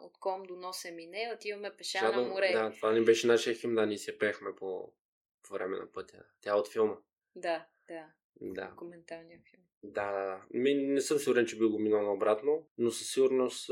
[0.00, 2.52] от ком до носа мине, отиваме пеша Жадо, на море.
[2.52, 4.92] Да, това не беше нашия хим, да, ние се пехме по,
[5.42, 6.24] по време на пътя.
[6.40, 6.96] Тя е от филма.
[7.36, 8.06] Да, да.
[8.40, 8.68] Да.
[8.68, 9.62] Документалния филм.
[9.82, 10.40] Да, да, да.
[10.50, 13.70] Ми, не съм сигурен, че би го минал обратно, но със сигурност,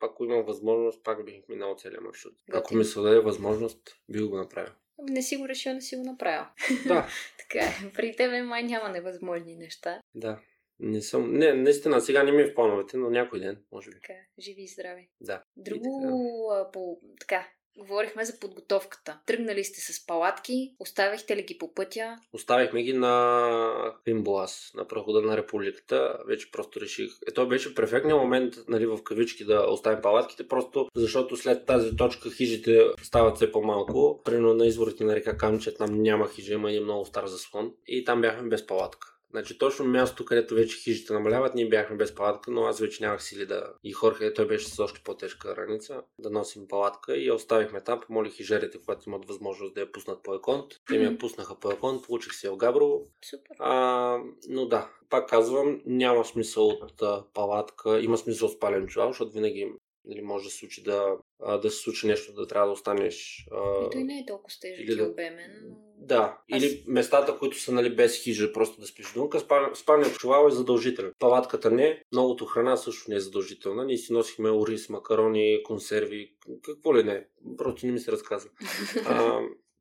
[0.00, 2.34] ако имам възможност, пак бих минал целият маршрут.
[2.50, 2.58] Готин.
[2.58, 4.72] Ако ми се даде възможност, би го направил.
[4.98, 6.44] Ами, не си го решил, не си го направил.
[6.86, 7.08] Да.
[7.38, 7.92] така е.
[7.94, 10.00] При тебе май няма невъзможни неща.
[10.14, 10.40] Да.
[10.80, 11.32] Не съм.
[11.32, 13.94] Не, наистина, сега не ми е в плановете, но някой ден, може би.
[13.94, 15.08] Така, живи и здрави.
[15.20, 15.42] Да.
[15.56, 16.70] Друго, така.
[16.72, 19.18] по, така, Говорихме за подготовката.
[19.26, 22.16] Тръгнали сте с палатки, оставихте ли ги по пътя?
[22.32, 26.18] Оставихме ги на Пимболас, на прохода на републиката.
[26.26, 27.10] Вече просто реших.
[27.28, 31.96] Е, той беше перфектният момент, нали, в кавички да оставим палатките, просто защото след тази
[31.96, 34.20] точка хижите стават все по-малко.
[34.24, 37.72] Примерно на изворите на река Камчет там няма хижа, има и много стар заслон.
[37.86, 39.17] И там бяхме без палатка.
[39.30, 43.22] Значи точно място, където вече хижите намаляват, ние бяхме без палатка, но аз вече нямах
[43.22, 43.72] сили да...
[43.84, 48.00] И Хорхе, той беше с още по-тежка раница, да носим палатка и я оставихме там.
[48.00, 50.66] Помолих хижерите, когато имат възможност да я пуснат по еконт.
[50.88, 53.06] Те ми я пуснаха по еконт, получих си я в Габрово.
[53.30, 53.56] Супер.
[53.58, 59.32] А, но да, пак казвам, няма смисъл от а, палатка, има смисъл спален чувал, защото
[59.32, 59.72] винаги
[60.04, 61.16] нали, може да се случи да,
[61.62, 63.46] да се случи нещо, да трябва да останеш.
[63.52, 63.86] А...
[63.86, 65.76] И той не е толкова тежък и обемен.
[66.00, 66.62] Да, Аз...
[66.62, 69.40] или местата, които са нали, без хижа, просто да спиш дунка.
[69.74, 71.12] Спалният чувал е задължителен.
[71.18, 73.84] Палатката не, многото храна също не е задължителна.
[73.84, 77.26] Ние си носихме ориз, макарони, консерви, какво ли не.
[77.56, 78.50] Просто не ми се разказва.
[79.06, 79.40] а,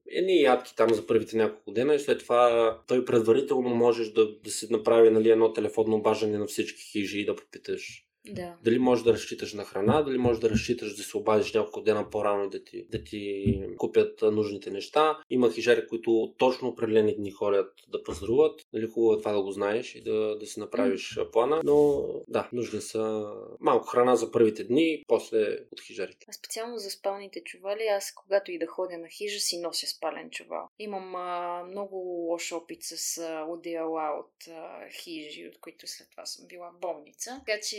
[0.10, 4.52] едни ядки там за първите няколко дена и след това той предварително можеш да, да
[4.52, 8.56] се направи нали, едно телефонно обаждане на всички хижи и да попиташ да.
[8.64, 12.10] Дали можеш да разчиташ на храна, дали можеш да разчиташ да се обадиш няколко дена
[12.10, 13.46] по-рано и да ти, да ти
[13.78, 15.18] купят нужните неща.
[15.30, 18.62] Има хижари, които точно определени дни ходят да пазаруват.
[18.74, 21.62] Дали хубаво е това да го знаеш и да, да си направиш плана.
[21.64, 26.26] Но да, нужни са малко храна за първите дни, после от хижарите.
[26.30, 30.30] А специално за спалните чували, аз когато и да ходя на хижа си нося спален
[30.30, 30.68] чувал.
[30.80, 31.96] Имам а, много
[32.30, 36.80] лош опит с а, одеяла от а, хижи, от които след това съм била в
[36.80, 37.42] болница.
[37.46, 37.78] Така че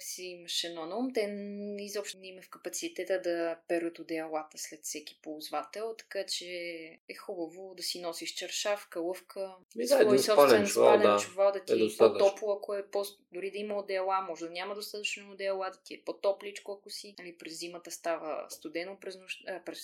[0.00, 1.36] си имаше едно на ум, те
[1.78, 6.46] изобщо не има в капацитета да перат одеялата след всеки ползвател, така че
[7.08, 11.18] е хубаво да си носиш чершавка, лъвка, Ми, да, свой собствен спален да.
[11.18, 13.04] чувал, да ти е, е по-топло, ако е по...
[13.32, 17.14] дори да има одеяла, може да няма достатъчно одеяла, да ти е по-топличко, ако си.
[17.18, 19.80] Нали, през зимата става студено през нощта, а, през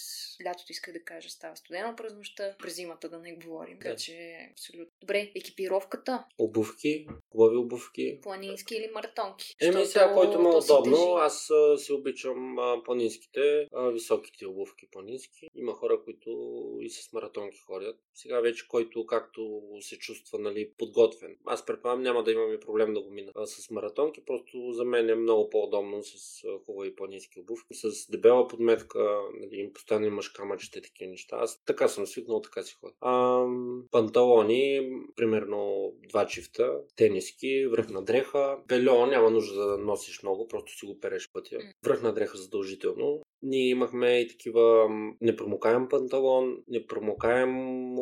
[0.47, 4.49] лятото исках да кажа става студено през нощта, през зимата да не говорим, така че
[4.53, 4.93] абсолютно.
[5.01, 6.25] Добре, екипировката.
[6.39, 8.19] Обувки, хубави обувки.
[8.23, 9.57] Планински или маратонки.
[9.61, 15.49] Еми, сега, който ме е удобно, аз си обичам а, по-низките, а, високите обувки по-низки.
[15.63, 16.31] Има хора, които
[16.81, 17.97] и с маратонки ходят.
[18.15, 21.37] Сега вече, който както се чувства нали, подготвен.
[21.47, 25.11] Аз предполагам, няма да имаме проблем да го мина а, с маратонки, просто за мен
[25.11, 27.75] е много по-удобно с хубави по-низки обувки.
[27.75, 31.37] С дебела подметка, нали, им постоянно имаш камъчета такива неща.
[31.41, 32.95] Аз така съм свикнал, така си ходя.
[33.01, 33.45] А,
[33.91, 40.87] панталони, примерно два чифта, тениски, връхна дреха, бельо, няма нужда да носиш много, просто си
[40.87, 41.59] го переш пътя.
[41.85, 43.23] Връхна дреха задължително.
[43.43, 44.89] Ние имахме и такива
[45.53, 47.97] непромокаем панталон, непромокаем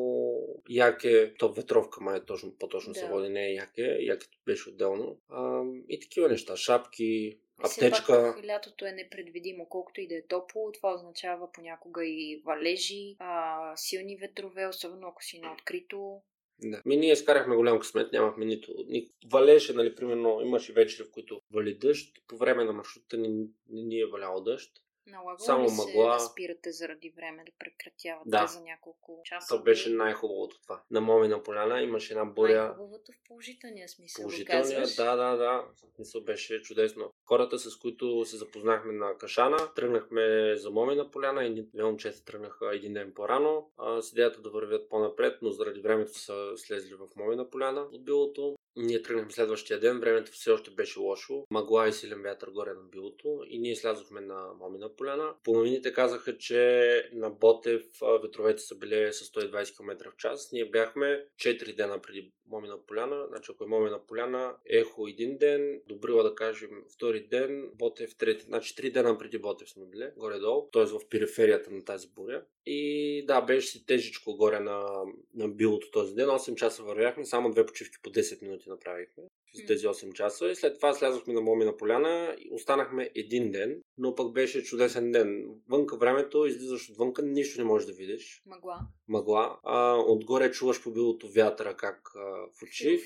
[0.69, 2.99] яке, то ветровка май е точно, по-точно да.
[2.99, 5.19] се води, не е яке, якето беше отделно.
[5.29, 8.35] А, и такива неща, шапки, аптечка.
[8.37, 10.73] Пак лятото е непредвидимо, колкото и да е топло.
[10.73, 16.23] Това означава понякога и валежи, а, силни ветрове, особено ако си на открито.
[16.63, 16.83] Да.
[16.87, 18.75] Ми ние скарахме голям късмет, нямахме нито...
[18.89, 19.09] Ни...
[19.33, 22.13] Валеше, нали, примерно, имаше вечери, в които вали дъжд.
[22.29, 23.29] По време на маршрута не,
[23.69, 24.73] не ни е валял дъжд.
[25.07, 26.19] Налагало Само ли мъгла.
[26.19, 28.47] се да спирате заради време, да прекратявате да.
[28.47, 29.55] за няколко часа?
[29.55, 30.83] Това беше най-хубавото това.
[30.91, 32.65] На Момина поляна имаше една буря.
[32.65, 34.23] Най-хубавото в положителния смисъл.
[34.23, 35.65] Положителния, да, да, да.
[35.95, 37.13] Смисъл беше чудесно.
[37.25, 42.75] Хората, с които се запознахме на Кашана, тръгнахме за Момина поляна и две момчета тръгнаха
[42.75, 43.71] един ден по-рано.
[44.01, 48.57] с идеята да вървят по-напред, но заради времето са слезли в Момина поляна от билото.
[48.81, 51.47] Ние тръгнахме следващия ден, времето все още беше лошо.
[51.51, 55.35] Магла и силен вятър горе на билото и ние слязохме на Момина поляна.
[55.45, 55.64] По
[55.95, 57.83] казаха, че на Ботев
[58.23, 60.53] ветровете са били с 120 км в час.
[60.53, 63.27] Ние бяхме 4 дена преди Момина поляна.
[63.29, 68.45] Значи ако е Момина поляна, Ехо един ден, Добрила да кажем втори ден, Ботев трети.
[68.45, 70.85] Значи 3 дена преди Ботев сме били, горе-долу, т.е.
[70.85, 72.45] в периферията на тази буря.
[72.67, 76.29] И да, беше си тежичко горе на, на билото този ден.
[76.29, 80.51] 8 часа вървяхме, само две почивки по 10 минути направихме за тези 8 часа.
[80.51, 85.13] И след това слязохме на Момина поляна и останахме един ден, но пък беше чудесен
[85.13, 85.45] ден.
[85.69, 88.43] Вънка времето, излизаш отвънка, нищо не можеш да видиш.
[88.47, 88.79] Мъгла.
[89.09, 89.59] Мъгла.
[89.65, 93.01] А, отгоре чуваш по билото вятъра как а, в очи.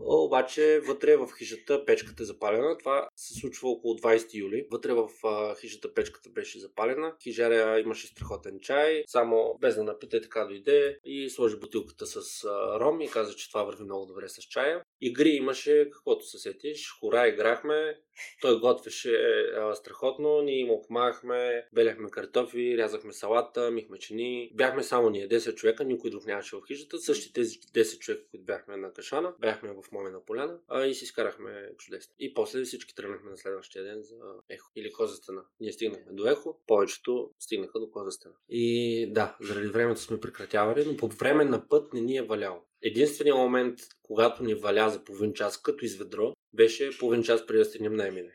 [0.00, 2.78] Обаче вътре в хижата печката е запалена.
[2.78, 4.66] Това се случва около 20 юли.
[4.70, 7.14] Вътре в а, хижата печката беше запалена.
[7.22, 9.04] Хижаря имаше страхотен чай.
[9.06, 13.34] Само без да напита и така дойде и сложи бутилката с а, ром и каза,
[13.34, 14.82] че това върви много добре с чая.
[15.00, 16.90] Игри имаше каквото се сетиш.
[17.00, 17.98] Хора играхме.
[18.40, 19.12] Той готвеше
[19.56, 20.42] а, страхотно.
[20.42, 21.66] Ние му помагахме.
[21.72, 24.50] Беляхме картофи, рязахме салата, михме чини.
[24.54, 26.98] Бяхме само ние 10 човека, никой друг нямаше в хижата.
[26.98, 31.06] Същите тези 10 човека, които бяхме на Кашана, бяхме в Момена поляна а, и си
[31.06, 32.14] скарахме чудесно.
[32.18, 34.16] И после всички тръгнахме на следващия ден за
[34.48, 35.42] Ехо или Коза стена.
[35.60, 38.34] Ние стигнахме до Ехо, повечето стигнаха до Коза стена.
[38.48, 42.62] И да, заради времето сме прекратявали, но по време на път не ни е валяло.
[42.82, 47.64] Единственият момент, когато ни валя за половин час като изведро, беше половин час преди да
[47.64, 48.32] стигнем на Емине.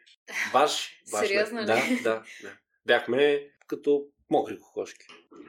[0.54, 1.27] Баш, баш.
[1.27, 1.65] Сериозно ли?
[1.65, 2.58] Да, да, да.
[2.86, 5.06] Бяхме като мокри кокошки.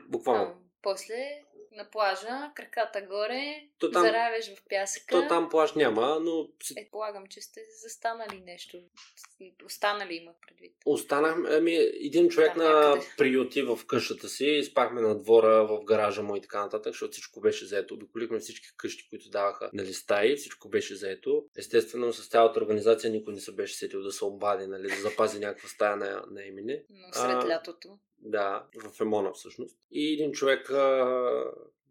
[0.08, 0.42] Буквално.
[0.42, 1.42] А, после
[1.76, 5.06] на плажа, краката горе, То там- заравяш в пясъка.
[5.22, 8.78] То там плащ няма, но Е, полагам, че сте застанали нещо.
[9.66, 10.72] Останали има предвид.
[10.86, 13.06] Останахме, ами, един човек Там на някъде.
[13.18, 17.40] приюти в къщата си, спахме на двора, в гаража му и така нататък, защото всичко
[17.40, 17.94] беше заето.
[17.94, 21.44] Обиколихме всички къщи, които даваха нали, стаи, всичко беше заето.
[21.58, 25.38] Естествено, с цялата организация никой не се беше сетил да се обади, нали, да запази
[25.38, 26.82] някаква стая на, на Емине.
[26.90, 27.98] Но сред А, лятото.
[28.22, 29.78] Да, в Емона всъщност.
[29.90, 30.84] И един човек а,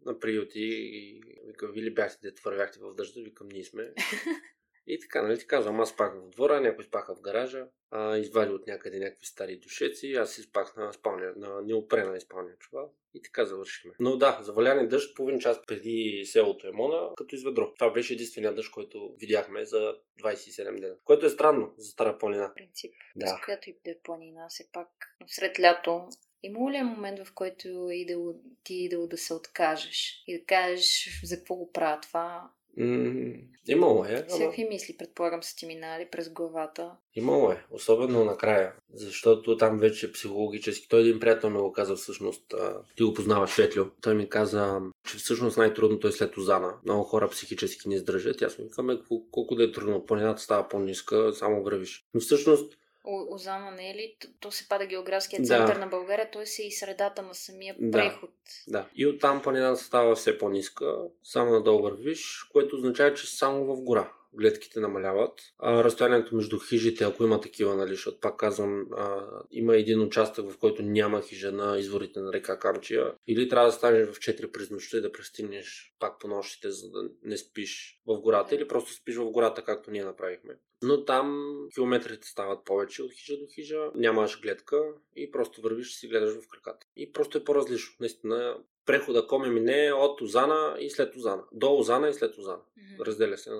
[0.04, 3.92] на приюти и вика, вили бяхте, дето вървяхте в дъжда, викам, ние сме.
[4.86, 8.52] И така, нали ти казвам, аз спах в двора, някой спаха в гаража, а, извади
[8.52, 12.94] от някъде някакви стари душеци, аз си спах на спалня, на неопрена изпалня чувал.
[13.14, 13.92] И така завършихме.
[14.00, 17.74] Но да, заваляне дъжд половин час преди селото Емона, като изведро.
[17.74, 20.96] Това беше единствения дъжд, който видяхме за 27 дена.
[21.04, 22.52] Което е странно за Стара планина.
[22.54, 22.94] принцип.
[23.16, 23.26] Да.
[23.26, 24.88] С която и да е планина, все пак
[25.26, 26.08] сред лято.
[26.42, 30.44] Имало ли е момент, в който е идало, ти идало да се откажеш и да
[30.44, 32.50] кажеш за какво го правя това?
[32.76, 33.32] М-
[33.68, 34.24] имало е, ама...
[34.28, 36.90] Всякакви мисли, предполагам, са ти минали през главата.
[37.14, 42.52] Имало е, особено накрая, защото там вече психологически, той един приятел ми го каза всъщност,
[42.54, 44.80] а, ти го познаваш Светлю, той ми каза,
[45.10, 46.74] че всъщност най-трудното е след Озана.
[46.84, 48.42] Много хора психически не издържат.
[48.42, 52.04] Аз викам, «Е, какво- колко да е трудно, планината става по-ниска, само вървиш.
[52.14, 54.16] Но всъщност, О- Озана не е ли?
[54.20, 55.46] То, то се пада географския Да.
[55.46, 57.98] център на България, той си и средата на самия Да.
[57.98, 58.30] преход.
[58.68, 58.86] да.
[58.96, 64.12] И оттам планината става все по-ниска, само надолу вървиш, което означава, че само в гора
[64.34, 65.40] гледките намаляват.
[65.58, 70.50] А, разстоянието между хижите, ако има такива, нали, защото пак казвам, а, има един участък,
[70.50, 73.14] в който няма хижа на изворите на река Камчия.
[73.26, 76.90] Или трябва да станеш в 4 през нощта и да пристигнеш пак по нощите, за
[76.90, 80.54] да не спиш в гората, или просто спиш в гората, както ние направихме.
[80.82, 85.98] Но там километрите стават повече от хижа до хижа, нямаш гледка и просто вървиш и
[85.98, 86.86] си гледаш в краката.
[86.96, 87.96] И просто е по-различно.
[88.00, 91.44] Наистина, прехода коме мине от Озана и след Озана.
[91.52, 92.62] До Озана и след Озана.
[92.76, 93.04] Мгм.
[93.04, 93.50] Разделя се.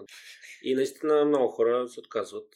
[0.62, 2.48] И наистина много хора се отказват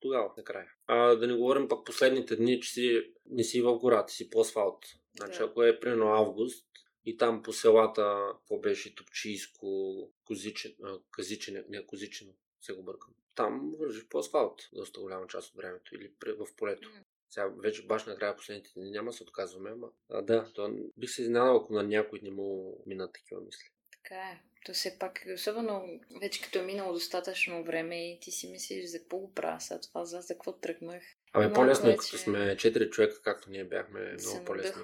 [0.00, 0.72] тогава, накрая.
[0.86, 4.40] А да не говорим пък последните дни, че си, не си в гората, си по
[4.40, 4.78] асфалт.
[5.16, 5.44] Значи Да.
[5.44, 6.66] ако е примерно август
[7.04, 10.74] и там по селата, какво беше Топчийско, Козичен,
[11.10, 13.14] Казичене, не Козичено, се го бъркам.
[13.34, 16.90] Там вържиш по асфалт доста голяма част от времето или в полето.
[17.30, 21.22] Сега вече баш накрая последните дни няма се отказваме, ама а, да, то бих се
[21.22, 23.70] изненадал, ако на някой не му минат такива мисли.
[23.92, 24.40] Така е.
[24.66, 28.98] То все пак, особено вече като е минало достатъчно време и ти си мислиш за
[28.98, 31.02] какво го правя това, за, за какво тръгнах.
[31.36, 34.82] Абе, Малко по-лесно е, като сме четири човека, както ние бяхме, се много по-лесно.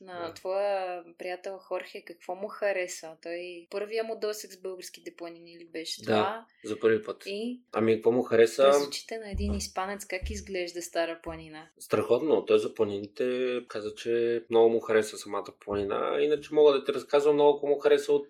[0.00, 0.34] На Да.
[0.34, 3.16] твоя приятел Хорхе, какво му хареса?
[3.22, 6.04] Той първия му досек с българските планини ли беше Да.
[6.06, 6.46] това?
[6.64, 7.22] За първи път.
[7.26, 8.62] И Ами, какво му хареса?
[8.62, 11.68] през очите на един испанец как изглежда стара планина?
[11.78, 12.44] Страхотно.
[12.44, 13.24] Той за планините
[13.68, 16.16] каза, че много му хареса самата планина.
[16.20, 18.28] Иначе мога да ти разказвам много, какво му хареса от,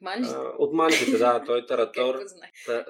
[0.00, 0.34] Манжите?
[0.36, 1.18] а, от манжите.
[1.18, 2.18] Да, той е таратор.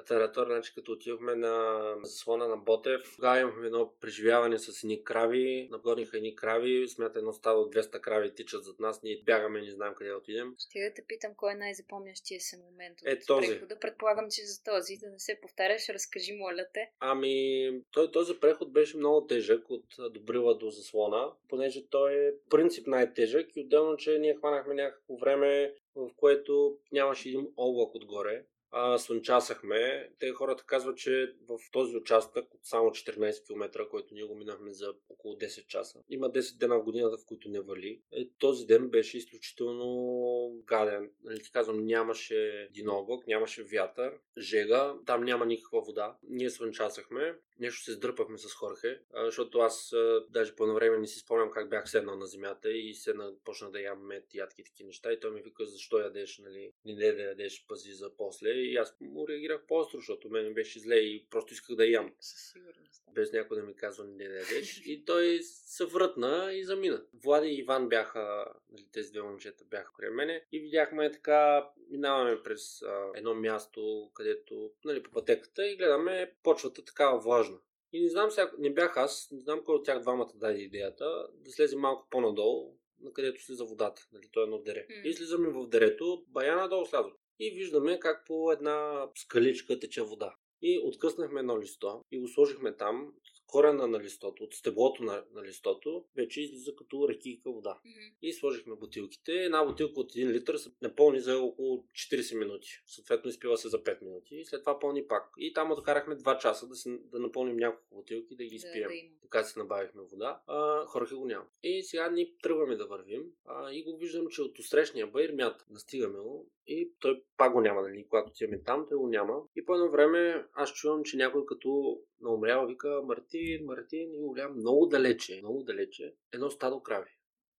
[0.07, 5.67] Таратор, значи като отидохме на заслона на Ботев, тогава имахме едно преживяване с едни крави,
[5.71, 9.71] нагониха едни крави, смята едно стадо от 200 крави тичат зад нас, ние бягаме, не
[9.71, 10.55] знаем къде отидем.
[10.59, 13.47] Ще да те питам, кой е най-запомнящия се момент от Е, този.
[13.47, 13.79] прехода.
[13.79, 16.89] Предполагам, че за този, да не се повтаряш, разкажи, моля те.
[16.99, 22.87] Ами, той, този преход беше много тежък от Добрила до заслона, понеже той е принцип
[22.87, 28.43] най-тежък и отделно, че ние хванахме някакво време, в което нямаше един облак отгоре,
[28.73, 30.09] а, слънчасахме.
[30.19, 34.73] Те хората казват, че в този участък от само 14 км, който ние го минахме
[34.73, 38.01] за около 10 часа, има 10 дена в годината, в които не вали.
[38.11, 41.11] Е, този ден беше изключително гаден.
[41.23, 46.17] Нали казвам, нямаше динобък, нямаше вятър, жега, там няма никаква вода.
[46.29, 49.93] Ние слънчасахме, нещо се сдърпахме с Хорхе, защото аз
[50.29, 53.81] даже по време не си спомням как бях седнал на земята и седна, почна да
[53.81, 57.23] ям мед, ядки и такива неща и той ми вика защо ядеш, нали, не да
[57.23, 61.53] ядеш, пази за после и аз му реагирах по-остро, защото мен беше зле и просто
[61.53, 62.13] исках да ям.
[62.19, 63.03] Със сигурност.
[63.13, 67.05] Без някой да ми казва не да ядеш и той се врътна и замина.
[67.23, 72.43] Влади и Иван бяха, нали, тези две момчета бяха край мене и видяхме така, минаваме
[72.43, 77.52] през а, едно място, където, нали, по пътеката и гледаме почвата такава влажна.
[77.93, 81.27] И не знам сега, не бях аз, не знам кой от тях двамата даде идеята
[81.33, 84.85] да слезе малко по-надолу, на където слиза водата, нали, то е едно дере.
[84.89, 85.01] М.
[85.03, 87.13] И слизаме в дерето, бая надолу слязох.
[87.39, 90.35] И виждаме как по една скаличка тече вода.
[90.61, 93.13] И откъснахме едно листо и го сложихме там.
[93.53, 97.79] Корена на листото, от стеблото на, на листото, вече излиза като рекийка вода.
[97.85, 98.15] Мгм.
[98.21, 99.31] И сложихме бутилките.
[99.31, 102.67] Една бутилка от 1 литър се напълни за около 40 минути.
[102.85, 104.35] Съответно изпива се за 5 минути.
[104.35, 105.23] И след това пълни пак.
[105.37, 108.87] И там откарахме 2 часа да, се, да напълним няколко бутилки да ги Да, изпием.
[108.87, 109.09] да има.
[109.21, 110.41] Така си набавихме вода.
[110.47, 111.45] А, хората го няма.
[111.63, 113.23] И сега ни тръгваме да вървим.
[113.45, 115.65] А, и го виждам, че от срещния байр мята.
[115.69, 116.49] Настигаме го.
[116.67, 118.05] И той пак го няма, нали?
[118.09, 119.41] Когато отиваме там, той го няма.
[119.55, 124.31] И по едно време аз чувам, че някой като наумрява вика Мартин, Мартин и го
[124.31, 126.15] гледам много далече, много далече.
[126.33, 127.11] Едно стадо крави.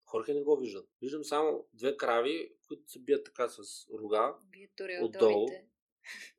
[0.05, 0.89] Хората не го виждат.
[1.01, 3.59] Виждам само две крави, които се бият така с
[4.01, 4.69] рога, Вие
[5.03, 5.47] Отдолу.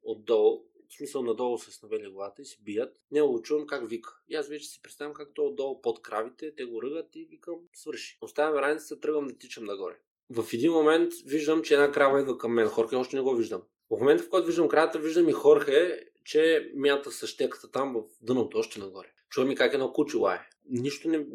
[0.03, 2.97] отдолу, в смисъл надолу се навели главата и се бият.
[3.11, 4.21] Не го чувам как вика.
[4.29, 7.55] И аз вече си представям как то отдолу под кравите, те го ръгат и викам,
[7.73, 8.19] свърши.
[8.21, 10.01] Оставям раницата, тръгвам да тичам нагоре.
[10.31, 12.69] В един момент виждам, че една крава идва към мен.
[12.69, 13.63] Хорхе още не го виждам.
[13.91, 18.03] В момента, в който виждам кравата, виждам и Хорхе, че мята с щеката там в
[18.23, 19.09] дъното, още нагоре.
[19.31, 20.41] Чувам и как едно куче лае.
[20.71, 21.27] Нищо не...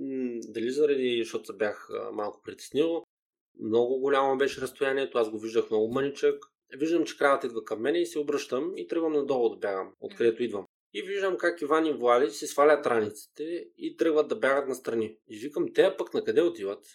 [0.44, 3.04] Дали заради, защото се бях малко притеснил,
[3.60, 6.44] много голямо беше разстоянието, аз го виждах много мъничък.
[6.78, 10.44] Виждам, че кравата идва към мен и се обръщам и тръгвам надолу да бягам, откъдето
[10.44, 10.66] идвам.
[10.94, 15.16] И виждам как Иван и Влади си свалят раниците и тръгват да бягат настрани.
[15.30, 16.86] И викам, те пък на къде отиват?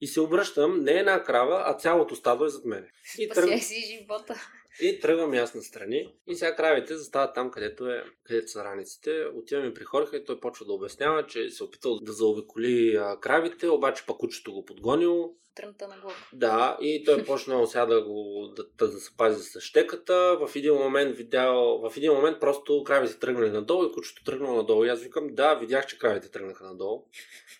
[0.00, 2.90] И се обръщам, не една крава, а цялото стадо е зад мене.
[3.18, 3.62] И, тръг...
[3.62, 4.34] Си живота.
[4.80, 6.14] и тръгвам и аз настрани.
[6.26, 9.24] И сега кравите застават там, където, е, където са раниците.
[9.34, 13.68] Отиваме при Хорха и той почва да обяснява, че се е опитал да заобиколи кравите,
[13.68, 15.34] обаче пък кучето го подгонил.
[15.54, 16.16] Трънта на глава.
[16.32, 20.38] Да, и той почнал сега да го да, да, да се пази с щеката.
[20.40, 24.84] В един момент видял, в един момент просто кравите тръгнали надолу и кучето тръгнало надолу.
[24.84, 27.04] И аз викам, да, видях, че кравите тръгнаха надолу.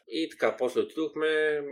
[0.08, 1.62] И така, после отидохме,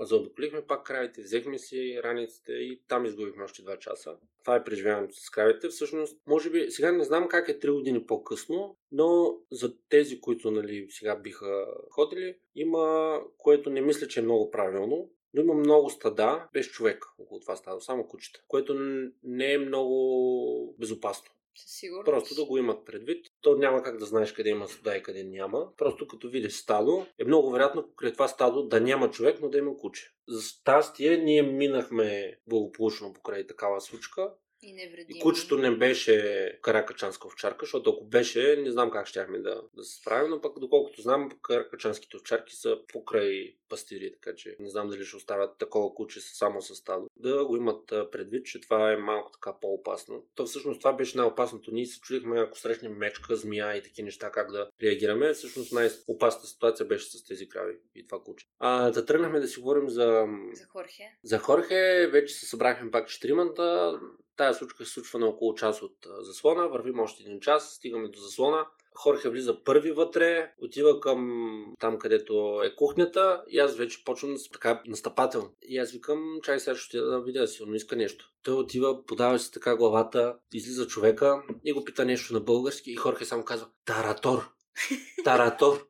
[0.00, 4.16] заобиколихме пак кравите, взехме си раниците и там изгубихме още 2 часа.
[4.42, 5.68] Това е преживяването с кравите.
[5.68, 10.50] Всъщност, може би, сега не знам как е 3 години по-късно, но за тези, които
[10.50, 15.90] нали, сега биха ходили, има, което не мисля, че е много правилно, но има много
[15.90, 18.74] стада без човек около това стадо, само кучета, което
[19.22, 21.30] не е много безопасно.
[21.58, 22.04] Със сигурност.
[22.04, 23.26] Просто да го имат предвид.
[23.40, 25.68] То няма как да знаеш къде има стада и къде няма.
[25.76, 29.58] Просто като видиш стадо, е много вероятно покрай това стадо да няма човек, но да
[29.58, 30.12] има куче.
[30.28, 34.32] За щастие, ние минахме благополучно покрай такава случка.
[34.62, 35.18] И невредими.
[35.18, 39.84] И кучето не беше каракачанска овчарка, защото ако беше, не знам как щяхме да, да
[39.84, 44.88] се справим, но пък доколкото знам, каракачанските овчарки са покрай пастири, така че не знам
[44.88, 47.06] дали ще оставят такова куче само с стадо.
[47.16, 50.24] Да го имат предвид, че това е малко така по-опасно.
[50.34, 51.70] То всъщност това беше най-опасното.
[51.70, 55.32] Ние се чудихме, ако срещнем мечка, змия и такива неща, как да реагираме.
[55.32, 58.46] Всъщност най-опасната ситуация беше с тези крави и това куче.
[58.58, 61.16] А, да тръгнахме да си говорим за За Хорхе.
[61.22, 63.98] за Хорхе вече се събрахме пак четиримата.
[64.36, 66.68] Тая случка се случва на около час от заслона.
[66.68, 68.66] Вървим още един час, стигаме до заслона.
[68.94, 74.40] Хорхе влиза първи вътре, отива към там, където е кухнята и аз вече почвам да
[74.52, 75.52] така настъпателно.
[75.62, 78.30] И аз викам, чай сега ще отида да видя, сигурно иска нещо.
[78.42, 82.96] Той отива, подава си така главата, излиза човека и го пита нещо на български и
[82.96, 84.50] Хорхе само казва Таратор.
[85.24, 85.86] Таратор.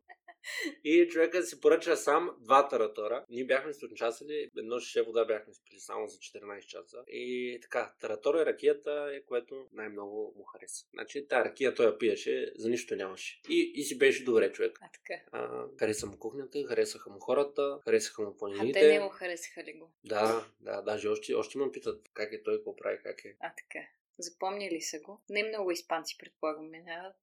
[0.85, 3.25] И човекът си поръча сам два таратора.
[3.29, 7.05] Ние бяхме слънчасали, едно шише вода бяхме спили само за 14 часа.
[7.09, 10.87] И така, таратора е ракията, е което най-много му хареса.
[10.95, 13.41] Значи тази ракия той я пиеше, за нищо нямаше.
[13.49, 14.79] И, и си беше добре човек.
[14.83, 15.23] А така.
[15.33, 18.81] А, хареса му кухнята, харесаха му хората, харесаха му А планините.
[18.81, 19.93] те не го харесаха ли го?
[20.05, 23.37] Да, да, даже още, още ме питат как е той, какво прави, как е.
[23.41, 23.87] А така.
[24.19, 25.21] Запомнили са го.
[25.29, 27.17] Не много испанци, предполагам, минават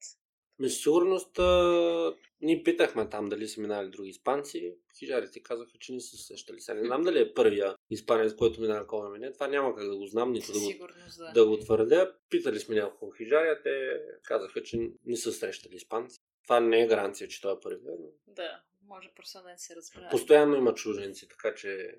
[0.59, 4.75] Ми сигурност а, ние питахме там дали са минали други испанци.
[4.99, 6.59] Хижарите казаха, че не са сещали.
[6.59, 9.33] Сега не знам дали е първия испанец, който минава колко мине.
[9.33, 10.87] Това няма как да го знам, нито да го,
[11.17, 11.31] да.
[11.31, 12.15] да го твърдя.
[12.29, 16.19] Питали сме няколко хижари, а те казаха, че не са срещали испанци.
[16.43, 17.91] Това не е гаранция, че той е първия.
[17.99, 18.33] Но...
[18.33, 20.09] Да, може просто да не се разбира.
[20.11, 21.95] Постоянно има чужденци, така че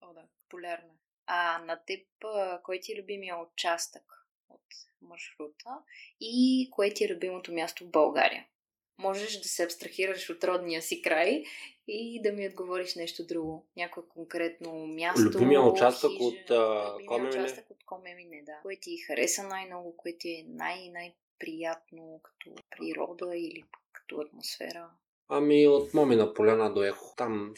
[0.00, 0.88] О, да, популярно.
[0.88, 0.96] е.
[1.26, 2.06] А на теб,
[2.62, 4.02] кой ти е любимия участък
[4.54, 5.78] от маршрута
[6.20, 8.46] и кое ти е любимото място в България?
[8.98, 11.44] Можеш да се абстрахираш от родния си край
[11.88, 13.66] и да ми отговориш нещо друго.
[13.76, 15.30] Някое конкретно място.
[15.34, 17.42] Любимия участък хижа, от, любимия Комемине?
[17.42, 18.58] участък от Комемине, да.
[18.62, 24.90] Кое ти хареса най-много, кое ти е най-най-приятно като природа или като атмосфера?
[25.28, 27.14] Ами от Момина поляна до Ехо.
[27.16, 27.54] Там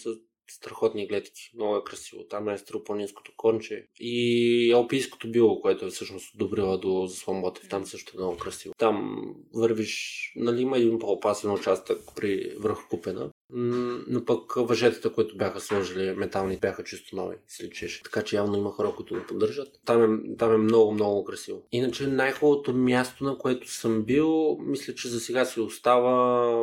[0.51, 1.51] страхотни гледки.
[1.55, 2.25] Много е красиво.
[2.25, 3.87] Там е Струпанинското конче.
[4.01, 7.69] И Алпийското било, което е всъщност добрила до Заслон Ботев.
[7.69, 8.75] Там също е много красиво.
[8.79, 13.31] Там вървиш, нали има един по-опасен участък при връх Купена.
[13.51, 18.03] Но пък въжетата, които бяха сложили метални, бяха чисто нови, личеше.
[18.03, 19.69] Така че явно има хора, които го поддържат.
[19.85, 21.63] Там е, там е много, много красиво.
[21.73, 26.63] Иначе най-хубавото място, на което съм бил, мисля, че за сега си остава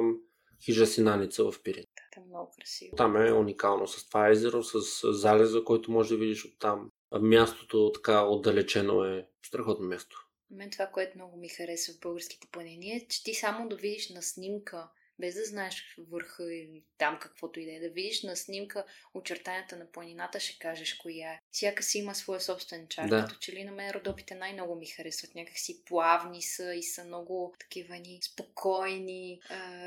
[0.65, 1.83] хижа Синаница в Пирин.
[2.17, 2.95] Е много красиво.
[2.95, 6.91] Там е уникално с това езеро, с залеза, който можеш да видиш от там.
[7.21, 10.27] Мястото така отдалечено е страхотно място.
[10.51, 14.09] Мен това, което много ми харесва в българските планини е, че ти само да видиш
[14.09, 14.89] на снимка,
[15.21, 19.77] без да знаеш върха или там каквото и да е, да видиш на снимка очертанията
[19.77, 21.39] на планината, ще кажеш коя е.
[21.51, 23.07] Всяка си има своя собствен чар.
[23.07, 23.25] Да.
[23.25, 25.35] Като че ли на мен родопите най-много ми харесват.
[25.35, 29.41] Някак си плавни са и са много такива ни спокойни,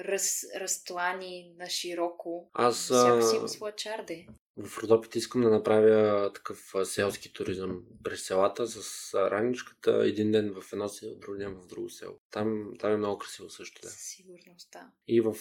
[0.05, 2.51] раз, разтлани на широко.
[2.53, 4.26] Аз Всяка си има своя чар, де.
[4.57, 10.03] В Родопите искам да направя такъв селски туризъм през селата с раничката.
[10.05, 12.19] Един ден в едно село, друг ден в друго село.
[12.31, 13.81] Там, там е много красиво също.
[13.83, 13.89] Да.
[13.89, 14.91] Със сигурност, да.
[15.09, 15.35] И в,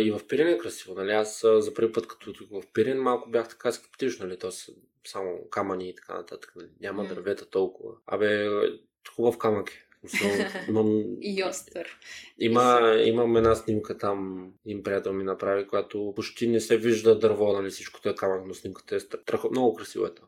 [0.00, 0.94] и в Пирин е красиво.
[0.94, 1.10] Нали?
[1.10, 4.26] Аз за първи път, като в Пирин, малко бях така скептичен.
[4.26, 4.38] Нали?
[4.38, 4.72] То са
[5.06, 6.52] само камъни и така нататък.
[6.56, 6.68] Нали?
[6.80, 7.08] Няма М.
[7.08, 7.94] дървета толкова.
[8.06, 8.48] Абе,
[9.14, 9.86] хубав камък е.
[10.06, 11.98] Смисъл, Имам, И остър.
[12.38, 17.52] има, имам една снимка там, един приятел ми направи, която почти не се вижда дърво,
[17.52, 20.26] нали всичко е камък, но снимката е страхотно много красиво е там.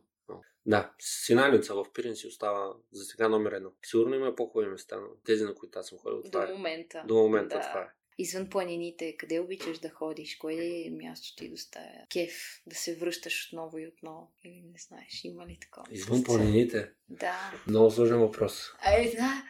[0.66, 3.70] Да, Синаница в Пирин си остава за сега номер едно.
[3.82, 6.54] Сигурно има по-хубави места, но тези, на които аз съм ходил, това До е.
[6.54, 7.04] момента.
[7.08, 7.60] До момента да.
[7.60, 7.88] това е.
[8.22, 10.36] Извън планините, къде обичаш да ходиш?
[10.36, 12.06] Кое е място ти доставя?
[12.12, 14.32] Кеф да се връщаш отново и отново?
[14.44, 15.86] Или не знаеш, има ли такова?
[15.90, 16.90] Извън планините.
[17.08, 17.52] Да.
[17.66, 18.70] Много сложен въпрос.
[18.80, 19.44] Ай, да.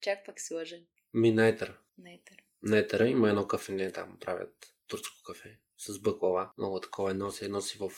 [0.00, 0.86] Чак пък сложен.
[1.14, 1.78] Ми Найтър.
[1.98, 2.36] Нетър.
[2.62, 6.50] Найтъра има едно кафене там, правят турско кафе с бъклава.
[6.58, 7.92] Много такова едно се носи в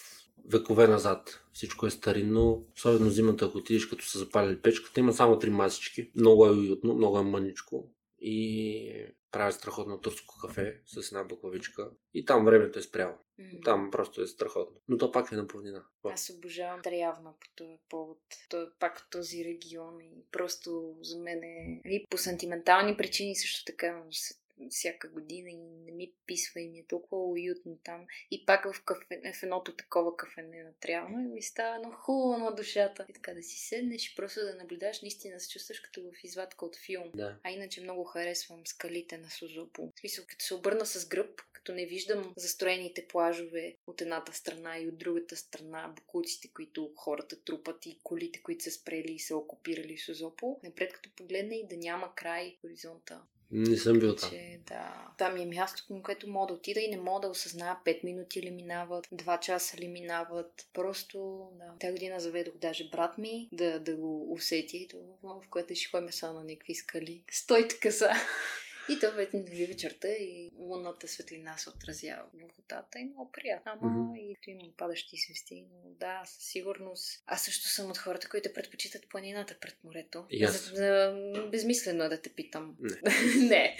[0.49, 1.41] векове назад.
[1.53, 2.67] Всичко е старинно.
[2.77, 6.11] Особено зимата, ако отидеш като са запалили печката, има само три масички.
[6.15, 7.93] Много е уютно, много е мъничко.
[8.19, 11.91] И правят страхотно турско кафе с една бъклавичка.
[12.15, 13.15] И там времето е спряло.
[13.39, 13.45] М.
[13.65, 14.77] Там просто е страхотно.
[14.89, 15.85] Но то пак е на планина.
[16.05, 18.19] Аз обожавам Дрявна по този повод.
[18.49, 21.81] Той е пак този регион и просто за мен е...
[21.85, 24.41] И по сантиментални причини също така с-
[24.71, 28.07] всяка година и не ми писва и ми е толкова уютно там.
[28.31, 32.45] И пак в, кафе, в едното такова кафене на Трявна и ми става едно хубаво
[32.45, 33.07] на душата.
[33.09, 36.65] И така да си седнеш и просто да наблюдаш, наистина се чувстваш като в извадка
[36.65, 37.11] от филм.
[37.15, 37.37] Да.
[37.43, 39.93] А иначе много харесвам скалите на Сузопо.
[39.97, 44.79] В смисъл, като се обърна с гръб, като не виждам застроените плажове от едната страна
[44.79, 49.37] и от другата страна, букуците, които хората трупат и колите, които са спрели и са
[49.37, 53.23] окупирали Сузопо, напред като погледна и да няма край хоризонта.
[53.51, 54.31] Не съм бил там.
[54.69, 55.09] Да.
[55.19, 58.43] Там е място, към което мога да отида и не мога да осъзная 5 минути
[58.43, 60.67] ли минават, 2 часа ли минават.
[60.75, 61.73] Просто, да.
[61.81, 64.89] Тази година заведох даже брат ми да, да го усети,
[65.23, 67.23] в което ще ходим само на някакви скали.
[67.31, 68.11] Стой така са.
[68.89, 73.73] И то вече нали, вечерта и лунната светлина се отразява в водата и много приятно.
[73.83, 74.15] Ама Мгм.
[74.17, 77.23] и то има падащи звезди, но да, със сигурност.
[77.27, 80.25] Аз също съм от хората, които предпочитат планината пред морето.
[80.45, 80.71] Аз.
[80.71, 81.15] За, за,
[81.51, 82.77] безмислено е да те питам.
[82.81, 83.47] Не.
[83.49, 83.77] не.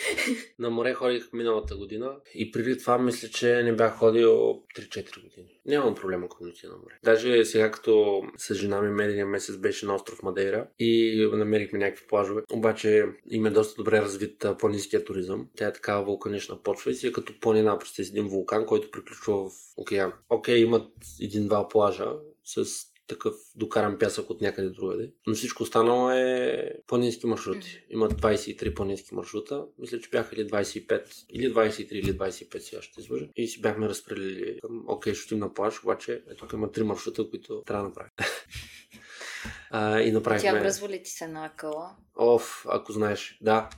[0.59, 4.31] На море ходих миналата година и преди това мисля, че не бях ходил
[4.77, 5.61] 3-4 години.
[5.67, 6.99] Нямам проблем, ако не на море.
[7.05, 12.07] Даже сега, като с жена ми медения месец беше на остров Мадейра и намерихме някакви
[12.07, 12.43] плажове.
[12.53, 14.57] Обаче има доста добре развит а,
[14.97, 15.49] планинския туризъм.
[15.57, 19.49] Тя е такава вулканична почва и си е като планина през един вулкан, който приключва
[19.49, 20.13] в океан.
[20.31, 20.89] Окей, имат
[21.21, 22.13] един-два плажа
[22.45, 22.67] с
[23.09, 25.13] такъв докаран пясък от някъде другаде.
[25.27, 27.85] Но всичко останало е планински маршрути.
[27.91, 29.65] Имат 23 планински маршрута.
[29.79, 33.27] Мисля, че бяха или 25, или 23, или 25, сега ще излъжа.
[33.37, 36.83] И си бяхме разпределили към, окей, ще отидем на плаж, обаче е, тук има три
[36.83, 38.13] маршрута, които трябва да направим.
[39.71, 40.61] а, и Тя направихме...
[40.61, 41.97] връзва ли ти се на акъла?
[42.17, 43.39] Оф, ако знаеш.
[43.41, 43.69] Да,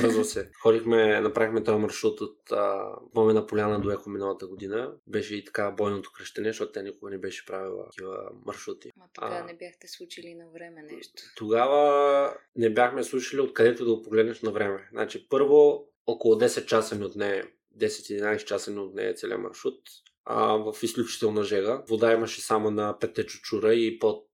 [0.00, 0.50] Връзва се.
[0.62, 4.92] Ходихме, направихме този маршрут от а, Момена поляна до Ехо миналата година.
[5.06, 8.92] Беше и така бойното кръщене, защото тя никога не беше правила такива маршрути.
[8.96, 11.22] Ма така а, не бяхте случили на време нещо.
[11.36, 14.88] Тогава не бяхме слушали откъдето да го погледнеш на време.
[14.92, 17.42] Значи първо около 10 часа ми отне
[17.78, 19.80] 10-11 часа ни отне целият маршрут
[20.24, 21.82] а, в изключителна жега.
[21.88, 24.26] Вода имаше само на петте чучура и под,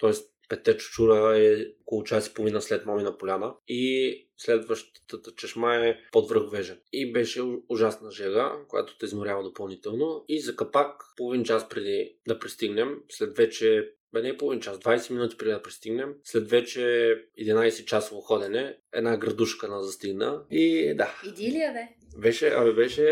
[0.00, 0.12] т.е.
[0.48, 6.28] петте чучура е около час и половина след Момина поляна и следващата чешма е под
[6.28, 6.80] връх Вежен.
[6.92, 10.24] И беше ужасна жега, която те изморява допълнително.
[10.28, 15.10] И за капак, половин час преди да пристигнем, след вече бе не половин час, 20
[15.10, 16.14] минути преди да пристигнем.
[16.24, 16.80] След вече
[17.40, 21.20] 11 часово ходене, една градушка на застигна и да.
[21.26, 21.88] Идилия, бе.
[22.20, 23.02] Беше, абе беше,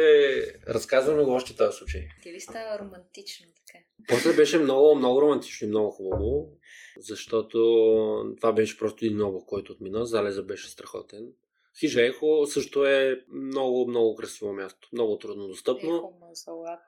[0.69, 2.09] разказваме го още този случай.
[2.23, 3.85] Ти ли става романтично така?
[4.09, 6.49] После беше много, много романтично и много хубаво,
[6.99, 7.59] защото
[8.37, 10.07] това беше просто един много, който отмина.
[10.07, 11.33] Залеза беше страхотен.
[11.81, 14.89] Хижа Ехо също е много, много красиво място.
[14.93, 15.97] Много трудно достъпно.
[15.97, 16.81] Ехо Мазалат.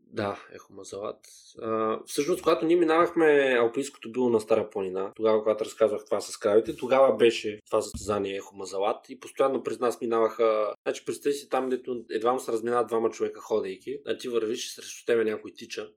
[0.00, 1.20] Да, Ехо Мазалат.
[1.62, 6.36] А, всъщност, когато ние минавахме Алпийското било на Стара планина, тогава, когато разказвах това с
[6.36, 10.74] кравите, тогава беше това състезание Ехо Мазалат и постоянно през нас минаваха.
[10.86, 14.66] Значи, представи си там, дето едва му се разминават двама човека ходейки, а ти вървиш
[14.66, 15.90] и срещу тебе някой тича.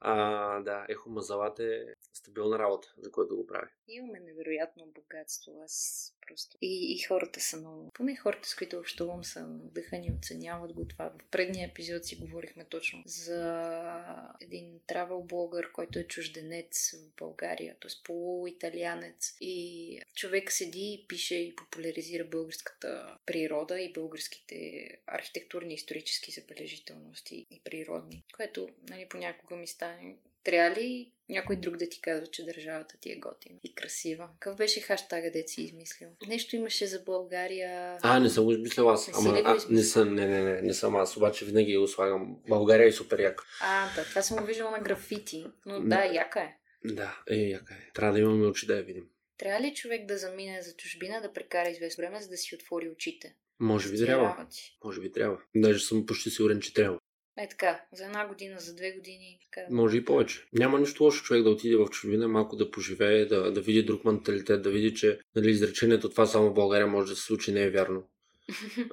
[0.00, 3.70] А, да, Ехо Мазалат е стабилна работа, за което го прави.
[3.88, 5.60] Имаме невероятно богатство.
[5.64, 6.56] Аз просто.
[6.62, 7.90] И, и хората са много.
[7.94, 11.10] Поне хората, с които общувам, са вдъхани, оценяват го това.
[11.10, 17.76] В предния епизод си говорихме точно за един травел блогър, който е чужденец в България,
[17.80, 17.90] т.е.
[18.04, 19.36] полуиталианец.
[19.40, 27.60] И човек седи и пише и популяризира българската природа и българските архитектурни, исторически забележителности и
[27.64, 30.16] природни, което нали, понякога ми стане
[30.48, 34.28] трябва ли някой друг да ти казва, че държавата ти е готина и красива?
[34.40, 36.08] Какъв беше хаштага, де си измислил?
[36.28, 37.98] Нещо имаше за България.
[38.02, 39.08] А, не съм го измислил аз.
[39.08, 42.36] Не Ама, а, не съм, не, не, не, не съм аз, обаче винаги го слагам.
[42.48, 43.44] България е супер яка.
[43.60, 45.46] А, да, това съм го виждала на графити.
[45.66, 46.56] Но да, яка е.
[46.84, 47.92] Да, е, яка е.
[47.94, 49.04] Трябва да имаме очи да я видим.
[49.38, 52.88] Трябва ли човек да замине за чужбина, да прекара известно време, за да си отвори
[52.88, 53.34] очите?
[53.60, 54.46] Може би трябва.
[54.84, 55.38] Може би трябва.
[55.56, 56.97] Даже съм почти сигурен, че трябва.
[57.38, 59.38] Е така, за една година, за две години.
[59.44, 59.66] Така.
[59.70, 60.44] Може и повече.
[60.52, 64.04] Няма нищо лошо човек да отиде в чужбина, малко да поживее, да, да види друг
[64.04, 67.62] менталитет, да види, че нали, изречението това само в България може да се случи, не
[67.62, 68.08] е вярно.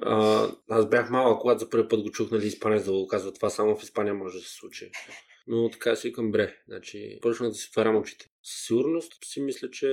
[0.02, 3.32] а, аз бях малък, когато за първи път го чух, нали, испанец да го казва,
[3.32, 4.90] това само в Испания може да се случи.
[5.46, 6.56] Но така си към бре.
[6.68, 8.26] Значи, почнах да си отварям очите.
[8.42, 9.88] Със сигурност си мисля, че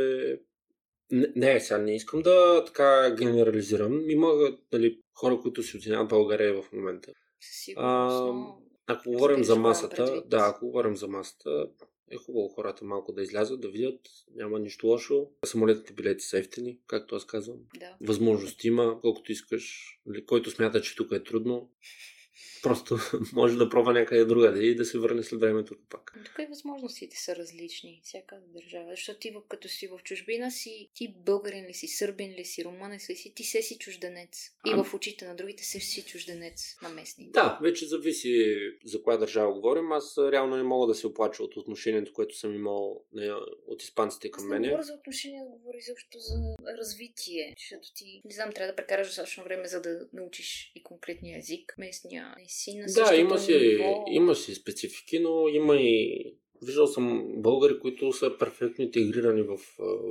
[1.11, 4.09] не, не, сега не искам да така генерализирам.
[4.09, 7.11] Има нали, хора, които си оценяват България в момента.
[7.51, 11.67] Сигурно, ако говорим за масата, да, ако говорим за масата,
[12.11, 13.99] е хубаво хората малко да излязат, да видят,
[14.35, 15.27] няма нищо лошо.
[15.45, 17.57] Самолетните билети са ефтини, както аз казвам.
[17.79, 17.95] Да.
[18.01, 19.95] Възможност има, колкото искаш.
[20.27, 21.69] Който смята, че тук е трудно,
[22.63, 22.97] Просто
[23.33, 26.13] може да пробва някъде другаде и да се върне след времето пак.
[26.25, 28.91] Тук и възможностите са различни, всяка държава.
[28.91, 33.09] Защото ти, като си в чужбина си, ти българин ли си, сърбин ли си, румънец
[33.09, 34.49] ли си, ти се си чужденец.
[34.65, 34.83] И а...
[34.83, 37.29] в очите на другите се си чужденец на местни.
[37.31, 38.55] Да, вече зависи
[38.85, 39.91] за коя държава говорим.
[39.91, 43.31] Аз реално не мога да се оплача от отношението, което съм имал не,
[43.67, 44.61] от испанците към мен.
[44.61, 46.35] Не говоря за отношение, говори също за
[46.77, 47.53] развитие.
[47.57, 51.75] Защото ти, не знам, трябва да прекараш достатъчно време, за да научиш и конкретния език,
[51.77, 54.03] местния си на Да, има си, ниво.
[54.11, 56.33] има си специфики, но има и
[56.65, 59.57] Виждал съм българи, които са перфектно интегрирани в,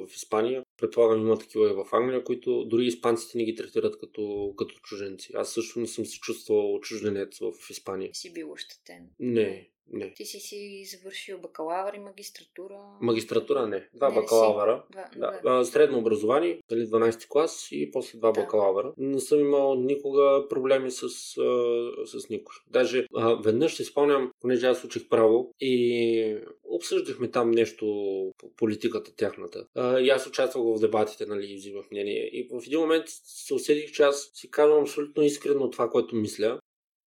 [0.07, 0.63] в Испания.
[0.81, 5.33] Предполагам, има такива и в Англия, които дори испанците не ги третират като, като чуженци.
[5.35, 8.11] Аз също не съм се чувствал чужденец в Испания.
[8.13, 9.09] Си бил ощетен?
[9.21, 10.15] Не, не.
[10.15, 12.79] Ти си си завършил бакалавър и магистратура?
[13.01, 13.89] Магистратура не.
[13.95, 14.85] Два не, бакалавъра.
[14.91, 15.41] Два, да.
[15.45, 15.65] да.
[15.65, 18.41] Средно образование, дали 12 клас и после два да.
[18.41, 18.93] бакалавъра.
[18.97, 21.09] Не съм имал никога проблеми с,
[22.07, 22.55] с никой.
[22.71, 27.87] Даже а, веднъж си спомням, понеже аз учих право и обсъждахме там нещо
[28.39, 29.67] по политиката тяхната.
[29.75, 32.31] А, и аз участвах в дебатите, нали, взимах мнение.
[32.33, 36.61] И в един момент се усетих, че аз си казвам абсолютно искрено това, което мисля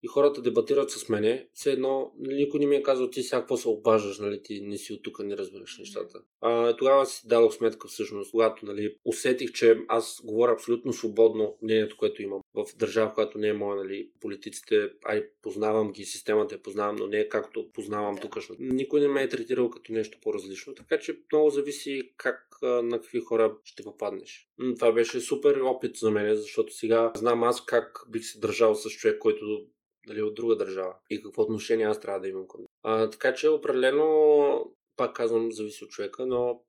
[0.05, 3.39] и хората дебатират с мене, все едно нали, никой не ми е казал ти сега
[3.39, 6.19] какво се обаждаш, нали, ти не си от тук, не разбираш нещата.
[6.41, 11.97] А, тогава си дадох сметка всъщност, когато нали, усетих, че аз говоря абсолютно свободно мнението,
[11.97, 16.61] което имам в държава, която не е моя, нали, политиците, ай, познавам ги, системата я
[16.61, 18.21] познавам, но не е както познавам да.
[18.21, 18.37] тук.
[18.59, 23.19] Никой не ме е третирал като нещо по-различно, така че много зависи как на какви
[23.19, 24.49] хора ще попаднеш.
[24.75, 28.89] Това беше супер опит за мен, защото сега знам аз как бих се държал с
[28.89, 29.65] човек, който
[30.07, 33.49] дали от друга държава и какво отношение аз трябва да имам към а, Така че
[33.49, 36.61] определено, пак казвам, зависи от човека, но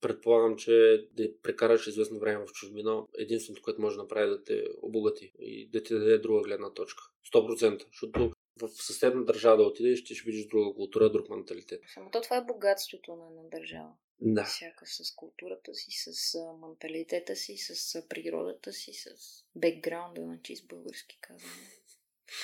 [0.00, 4.44] предполагам, че да прекараш известно време в чужбина, единственото, което може да направи е да
[4.44, 7.02] те обогати и да ти даде друга гледна точка.
[7.34, 7.86] 100%.
[7.86, 11.80] Защото в съседна държава да отидеш, ще видиш друга култура, друг менталитет.
[11.94, 13.92] Само то това е богатството на една държава.
[14.20, 14.44] Да.
[14.44, 19.08] Всяка с културата си, с менталитета си, с природата си, с
[19.56, 21.50] бекграунда на чист български казвам.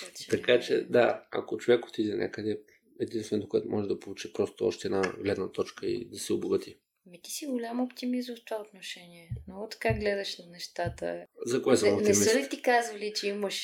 [0.01, 0.28] Така че...
[0.30, 2.61] така че, да, ако човек отиде някъде,
[3.01, 6.76] единственото, което може да получи просто още една гледна точка и да се обогати.
[7.07, 9.30] Ми ти си голям оптимист в това отношение.
[9.49, 11.26] Много така гледаш на нещата.
[11.47, 12.20] За кое съм не, оптимист?
[12.20, 13.61] Не са ли ти казвали, че имаш,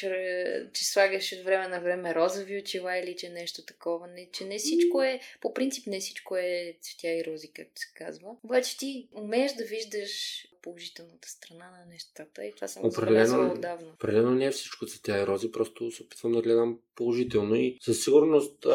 [0.72, 4.07] че слагаш от време на време розови очила или че нещо такова?
[4.07, 7.93] Не, че не всичко е, по принцип не всичко е цветя и рози, както се
[7.95, 8.28] казва.
[8.45, 13.89] Обаче ти умееш да виждаш положителната страна на нещата и това съм определено, отдавна.
[13.95, 18.05] Определено не е всичко цветя и рози, просто се опитвам да гледам положително и със
[18.05, 18.66] сигурност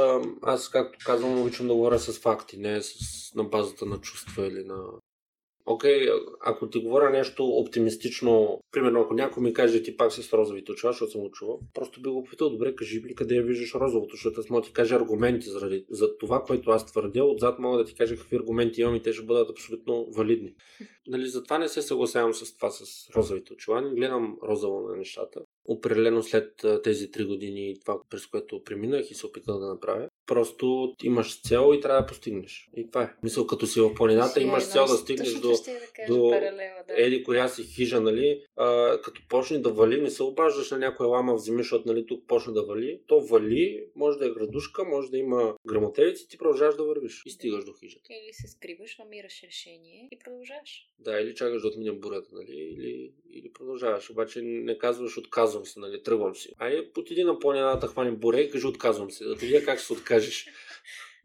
[0.41, 2.95] аз, както казвам, обичам да говоря с факти, не с,
[3.35, 4.83] на базата на чувства или на
[5.67, 10.33] окей, okay, ако ти говоря нещо оптимистично, примерно ако някой ми каже ти пак с
[10.33, 13.43] розовите очила, защото съм го чувал, просто би го попитал, добре, кажи ми къде я
[13.43, 17.59] виждаш розовото, защото аз мога ти кажа аргументи заради, за това, което аз твърдя, отзад
[17.59, 20.53] мога да ти кажа какви аргументи имам и те ще бъдат абсолютно валидни.
[21.07, 25.41] Нали, затова не се съгласявам с това с розовите очила, не гледам розово на нещата.
[25.65, 30.95] Определено след тези три години това, през което преминах и се опитах да направя, Просто
[31.03, 32.69] имаш цел и трябва да постигнеш.
[32.77, 33.13] И това е.
[33.23, 35.55] Мисъл, като си в планината, имаш цел да стигнеш до, да
[36.07, 36.93] до паралела, да.
[36.97, 38.43] еди коя си хижа, нали?
[38.55, 42.05] А, като почне да вали, не се обаждаш на някоя лама в земи, защото нали,
[42.05, 43.01] тук почне да вали.
[43.07, 47.29] То вали, може да е градушка, може да има грамотевици, ти продължаваш да вървиш и
[47.29, 48.03] стигаш до хижата.
[48.09, 50.89] Или се скриваш, намираш решение и продължаваш.
[50.99, 52.51] Да, или чакаш да отмине бурята, нали?
[52.51, 54.09] Или, или продължаваш.
[54.09, 56.03] Обаче не казваш отказвам се, нали?
[56.03, 56.53] Тръгвам си.
[56.57, 59.25] Айде, потиди на планината, хвани буре и кажи отказвам се.
[59.25, 60.47] Да ти видя как се откажа кажеш.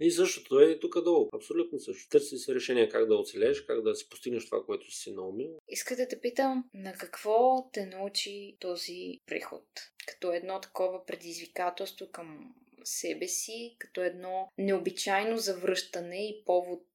[0.01, 1.29] И същото е тук долу.
[1.33, 2.09] Абсолютно също.
[2.09, 5.59] Търси си решение как да оцелееш, как да си постигнеш това, което си наумил.
[5.68, 9.64] Иска да те питам, на какво те научи този преход?
[10.07, 12.55] Като едно такова предизвикателство към
[12.85, 16.87] себе си, като едно необичайно завръщане и повод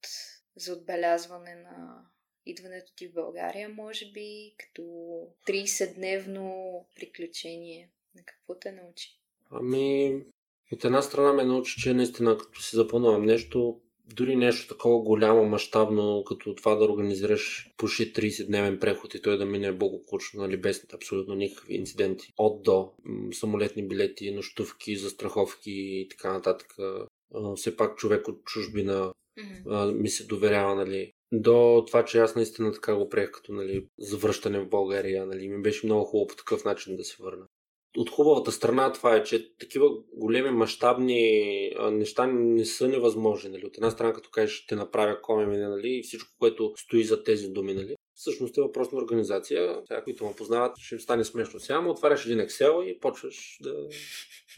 [0.55, 2.05] за отбелязване на
[2.47, 4.81] идването ти в България, може би, като
[5.47, 7.89] 30-дневно приключение.
[8.15, 9.19] На какво те научи?
[9.51, 10.21] Ами,
[10.71, 13.81] от една страна ме научи, че наистина като си запълнувам нещо,
[14.15, 19.45] дори нещо такова голямо, мащабно, като това да организираш почти 30-дневен преход и той да
[19.45, 22.33] мине благополучно, нали, без абсолютно никакви инциденти.
[22.37, 22.91] От до
[23.33, 26.75] самолетни билети, нощувки, застраховки и така нататък.
[27.55, 29.93] Все пак човек от чужбина mm-hmm.
[29.93, 34.59] ми се доверява, нали, до това, че аз наистина така го приех като нали, завръщане
[34.59, 35.25] в България.
[35.25, 37.47] Нали, ми беше много хубаво по такъв начин да се върна
[37.97, 43.49] от хубавата страна това е, че такива големи мащабни неща не са невъзможни.
[43.49, 43.65] Нали?
[43.65, 45.89] От една страна, като кажеш, ще направя коми, нали?
[45.89, 47.95] и всичко, което стои за тези думи, нали?
[48.13, 49.81] всъщност е въпрос на организация.
[49.87, 51.59] Сега, които ме познават, ще им стане смешно.
[51.59, 53.73] Сега му отваряш един Excel и почваш да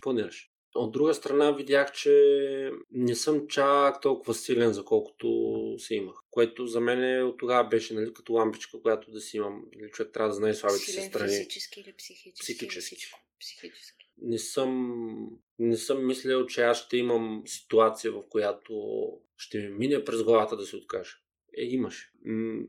[0.01, 0.48] планираш.
[0.75, 6.15] От друга страна видях, че не съм чак толкова силен, за колкото се имах.
[6.31, 9.63] Което за мен от тогава беше нали, като лампичка, която да си имам.
[9.75, 11.29] Нали, човек трябва да знае слабите си страни.
[11.29, 12.41] Физически или психически?
[12.43, 13.11] Психически.
[13.39, 14.09] Психически.
[14.21, 18.73] Не съм, не съм мислил, че аз ще имам ситуация, в която
[19.37, 21.17] ще ми мине през главата да се откажа.
[21.57, 22.11] Е, имаш.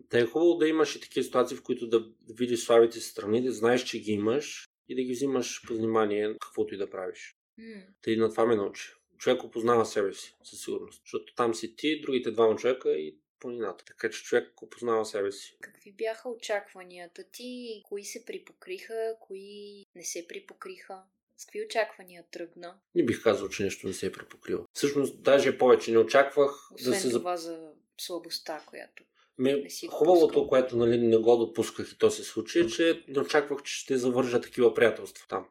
[0.08, 3.42] Та е хубаво да имаш и такива ситуации, в които да видиш слабите си страни,
[3.42, 7.36] да знаеш, че ги имаш и да ги взимаш по внимание, каквото и да правиш.
[7.60, 7.82] Mm.
[8.02, 8.92] Тъй на това ме научи.
[9.18, 11.02] Човек опознава себе си, със сигурност.
[11.04, 13.84] Защото там си ти, другите двама човека и планината.
[13.84, 15.56] Така че човек опознава себе си.
[15.60, 17.82] Какви бяха очакванията ти?
[17.84, 21.02] Кои се припокриха, кои не се припокриха?
[21.36, 22.78] С какви очаквания тръгна?
[22.94, 24.66] Не бих казал, че нещо не се е припокрило.
[24.72, 27.10] Всъщност, даже повече не очаквах Освен да се...
[27.10, 29.04] това за слабостта, която
[29.40, 33.62] ми, хубавото, което нали, не го допусках и то се случи, е, че не очаквах,
[33.62, 35.46] че ще завържа такива приятелства там.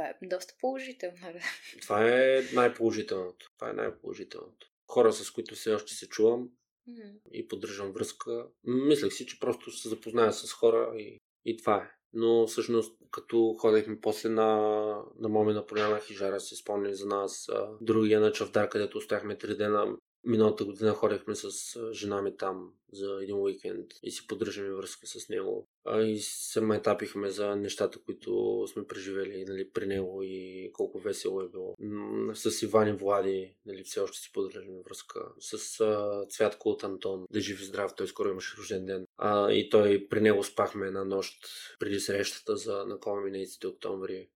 [0.00, 1.16] Това е доста положително.
[1.82, 3.52] Това е най-положителното.
[3.58, 4.66] Това е най-положителното.
[4.86, 6.48] Хора, с които все още се чувам
[6.88, 7.30] mm-hmm.
[7.32, 8.46] и поддържам връзка.
[8.64, 11.90] Мислех си, че просто се запозная с хора и, и това е.
[12.12, 14.46] Но всъщност, като ходехме после на,
[15.18, 17.48] на Момина поляна Хижара, се спомня за нас
[17.80, 19.96] другия на Чавдар, където оставахме три дена.
[20.24, 21.50] Миналата година ходехме с
[21.92, 25.68] жена ми там за един уикенд и си поддържаме връзка с него.
[25.84, 31.40] А и се майтапихме за нещата, които сме преживели нали, при него и колко весело
[31.40, 31.76] е било.
[32.34, 35.20] С Иван и Влади нали, все още си поддържаме връзка.
[35.38, 39.06] С а, Цвятко от Антон, да жив и здрав, той скоро имаше рожден ден.
[39.16, 41.46] А, и той при него спахме една нощ
[41.78, 44.28] преди срещата за на минейците октомври.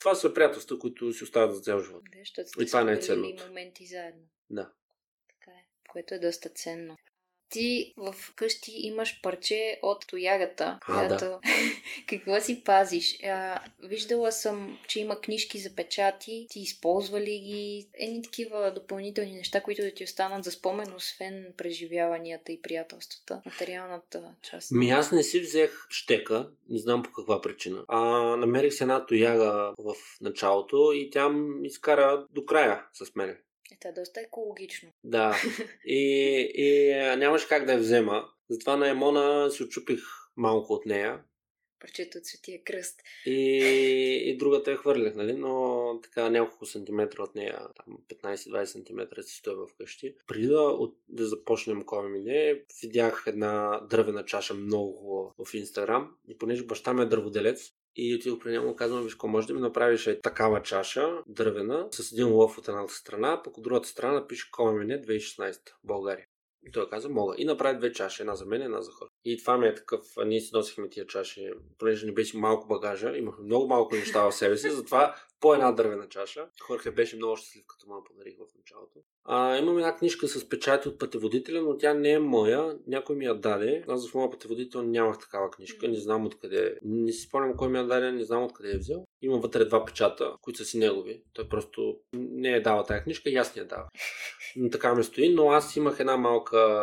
[0.00, 2.02] Това са приятелства, които си остават за цял живот.
[2.12, 3.46] Да, и това е най-ценното.
[3.46, 4.22] моменти заедно.
[4.50, 4.72] Да
[5.88, 6.96] което е доста ценно.
[7.50, 11.16] Ти в къщи имаш парче от тоягата, А, да.
[11.16, 11.40] която...
[12.08, 13.24] Какво си пазиш?
[13.24, 16.46] А, виждала съм, че има книжки за печати.
[16.50, 17.88] Ти използва ли ги?
[17.94, 23.42] Едни такива допълнителни неща, които да ти останат за спомен, освен преживяванията и приятелствата.
[23.46, 24.70] Материалната част.
[24.72, 27.84] Ми аз не си взех щека, не знам по каква причина.
[27.88, 28.00] А
[28.36, 33.36] намерих си една тояга в началото и тя ми изкара до края с мене.
[33.72, 34.88] Е, това е доста екологично.
[35.04, 35.36] Да.
[35.84, 36.00] И,
[36.54, 38.28] и нямаше как да я взема.
[38.50, 40.00] Затова на Емона си очупих
[40.36, 41.24] малко от нея.
[41.80, 43.00] Парчето от Светия кръст.
[43.26, 43.40] И,
[44.24, 45.32] и другата я хвърлях, нали?
[45.32, 50.14] Но така няколко сантиметра от нея, там 15-20 сантиметра си стоя вкъщи.
[50.26, 56.16] Преди да, от, да започнем комине, видях една дървена чаша много хубава в Инстаграм.
[56.28, 59.60] И понеже баща ми е дърводелец, и отидох при него, казвам, виж, може да ми
[59.60, 64.26] направиш е такава чаша, дървена, с един лъв от едната страна, пък от другата страна
[64.26, 66.26] пише Комене 2016, България.
[66.66, 67.34] И той каза, мога.
[67.38, 69.10] И направи две чаши, една за мен, една за хора.
[69.24, 73.16] И това ми е такъв, ние си носихме тия чаши, понеже не беше малко багажа,
[73.16, 76.48] имахме много малко неща в себе си, затова по една дървена чаша.
[76.62, 79.00] Хорхе беше много щастлив, като ме подарих в началото.
[79.24, 82.78] А, имам една книжка с печати от пътеводителя, но тя не е моя.
[82.86, 83.84] Някой ми я даде.
[83.88, 85.88] Аз в моя пътеводител нямах такава книжка.
[85.88, 86.78] Не знам откъде.
[86.82, 89.04] Не си спомням кой ми я даде, не знам откъде е взел.
[89.22, 91.22] Има вътре два печата, които са си негови.
[91.32, 93.88] Той просто не е дава тази книжка и аз не я дава.
[94.56, 96.80] Но така ми стои, но аз имах една малка,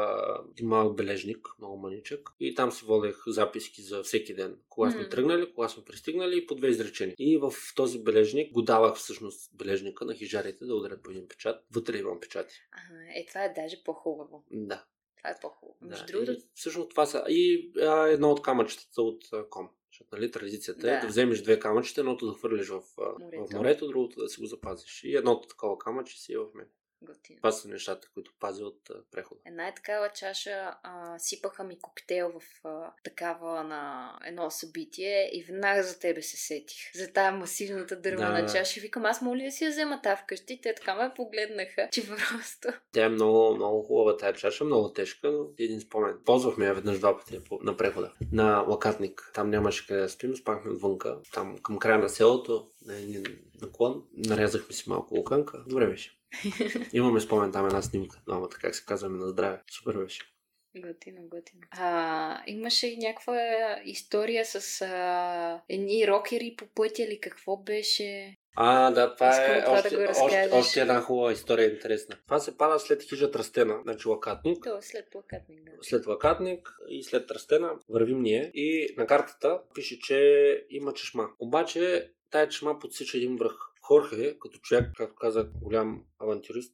[0.63, 2.29] малък бележник, много маничък.
[2.39, 4.57] И там си водех записки за всеки ден.
[4.69, 7.15] Кога сме тръгнали, кога сме пристигнали и по две изречения.
[7.19, 11.65] И в този бележник го давах всъщност бележника на хижарите да ударят по един печат.
[11.71, 12.55] Вътре имам печати.
[12.71, 14.43] Ага, е, това е даже по-хубаво.
[14.51, 14.85] Да.
[15.17, 15.77] Това е по-хубаво.
[15.81, 16.11] Между да.
[16.11, 19.69] другото, И, всъщност това са и а, едно от камъчетата от а, ком.
[19.91, 20.99] Защото, нали, традицията е Да.
[21.01, 23.45] да вземеш две камъчета, едното да хвърлиш в, а, Морето.
[23.47, 25.03] в морето, другото да си го запазиш.
[25.03, 26.67] И едното такова камъче си е в мен.
[27.01, 27.37] Готино.
[27.37, 29.41] Това са нещата, които пазя от а, прехода.
[29.45, 35.43] Една е такава чаша, а, сипаха ми коктейл в а, такава на едно събитие и
[35.43, 36.77] веднага за тебе се сетих.
[36.95, 38.53] За тая масивната дървена Да.
[38.53, 38.79] чаша.
[38.81, 40.61] Викам, аз моля да си я взема тази вкъщи.
[40.61, 42.67] Те така ме погледнаха, че просто...
[42.91, 46.17] Тя е много, много хубава тази чаша, много тежка, но един спомен.
[46.25, 48.11] Ползвахме я веднъж два пъти на прехода.
[48.31, 49.31] На лакатник.
[49.33, 51.17] Там нямаше къде да спим, спахме отвънка.
[51.33, 53.23] Там към края на селото, на един
[53.61, 54.03] наклон.
[54.13, 55.63] Нарязахме си малко луканка.
[55.67, 56.17] Добре беше.
[56.93, 58.21] Имаме спомен там една снимка.
[58.27, 59.61] Двамата, как се казваме на здраве.
[59.71, 60.35] Супер беше.
[60.77, 61.61] Готино, готино.
[61.71, 63.37] А, имаше и някаква
[63.85, 68.37] история с а, едни рокери по пътя или какво беше?
[68.55, 72.17] А, да, това Искам е това да още, го още, още една хубава история, интересна.
[72.25, 74.63] Това се пада след хижа Тръстена, значи лакатник.
[74.63, 75.71] То е след плакатник, да.
[75.81, 81.29] след лакатник и след Тръстена вървим ние и на картата пише, че има чешма.
[81.39, 83.55] Обаче тая чешма подсича един връх.
[83.87, 86.73] Хорхе, като човек, както каза, голям авантюрист,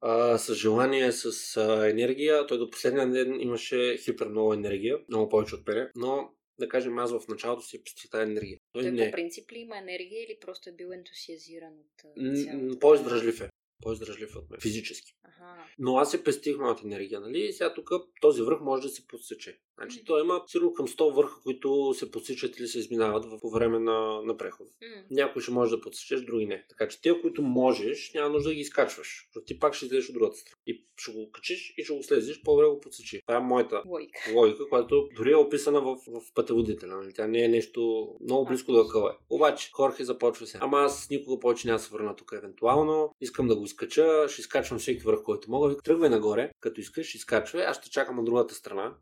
[0.00, 5.28] а, с желание, с а, енергия, той до последния ден имаше хипер много енергия, много
[5.28, 8.58] повече от мене, но да кажем, аз в началото си пестих тази енергия.
[8.72, 9.06] Той Той не.
[9.06, 13.50] по принцип ли има енергия или просто е бил ентусиазиран от м, По-издръжлив е.
[13.82, 14.60] По-издръжлив от мен.
[14.60, 15.12] Физически.
[15.24, 15.64] Ага.
[15.78, 17.40] Но аз се пестих моята енергия, нали?
[17.40, 19.60] И сега тук този връх може да се подсече.
[19.78, 23.50] Значи той има сигурно към 100 върха, които се подсичат или се изминават в- по
[23.50, 24.70] време на, на прехода.
[24.82, 25.02] М.
[25.10, 26.64] Някой ще може да подсечеш, други не.
[26.68, 29.24] Така че тия, които можеш, няма нужда да ги изкачваш.
[29.26, 30.56] Защото ти пак ще излезеш от другата страна.
[30.66, 33.20] И ще го качиш и ще го слезеш, по-добре го подсечи.
[33.26, 34.18] Това е моята Лойка.
[34.34, 36.96] логика, която дори е описана в, в пътеводителя.
[36.96, 37.12] Нали?
[37.14, 39.16] Тя не е нещо много близко до акъла.
[39.30, 40.58] Обаче, Хорхе започва се.
[40.60, 43.14] Ама аз никога повече няма да се върна тук евентуално.
[43.20, 45.76] Искам да го изкача, ще изкачвам всеки върх, който мога.
[45.76, 48.94] Тръгвай нагоре, като искаш, изкачвай, аз ще чакам от другата страна.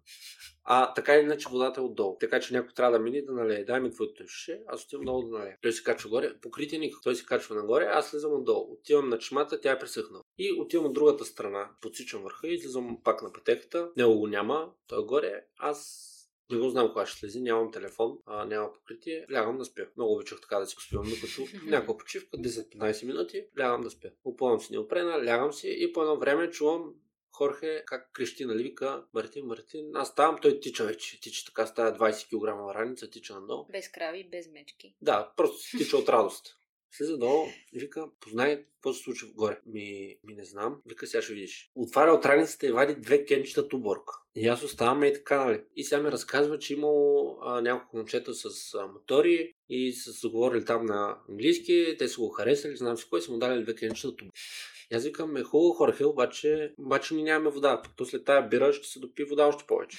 [0.64, 2.16] А така или иначе водата е отдолу.
[2.20, 3.64] Така че някой трябва да мине да налее.
[3.64, 5.58] Дай ми твоето шише, аз отивам долу да налея.
[5.62, 7.00] Той се качва горе, покритие никак.
[7.02, 8.72] Той се качва нагоре, аз слизам отдолу.
[8.72, 10.24] Отивам на чешмата, тя е пресъхнала.
[10.38, 13.90] И отивам от другата страна, подсичам върха и излизам пак на пътеката.
[13.96, 15.44] Него го няма, той е горе.
[15.58, 16.10] Аз
[16.50, 19.82] не го знам кога ще слези, нямам телефон, а, няма покритие, лягам да спя.
[19.96, 24.08] Много обичах така да си спивам, докато някаква почивка, 10-15 минути, лягам да спя.
[24.24, 26.94] Опълвам си неопрена, лягам си и по едно време чувам
[27.34, 29.90] Хорхе как крещи, нали, вика Мартин, Мартин.
[29.94, 31.20] Аз ставам, той тича вече.
[31.20, 33.66] Тича така, става 20 кг раница, тича надолу.
[33.72, 34.94] Без крави, без мечки.
[35.00, 36.46] Да, просто си тича от радост.
[36.96, 39.60] Слиза долу и вика, познай какво се случва горе.
[39.66, 40.80] Ми, ми не знам.
[40.86, 41.70] Вика, сега ще видиш.
[41.74, 44.10] Отваря от раницата и вади две кенчета туборг.
[44.34, 45.62] И аз оставам и така, нали.
[45.76, 50.28] И сега ми разказва, че имало а, няколко момчета с а, мотори и са се
[50.28, 51.96] говорили там на английски.
[51.98, 54.34] Те са го харесали, знам си кой, са му дали две кенчета туборг.
[54.90, 57.82] И аз викам, е хубаво, Хорхе, обаче, обаче ни нямаме вода.
[57.82, 59.98] Пък то след тая бира ще се допи вода още повече.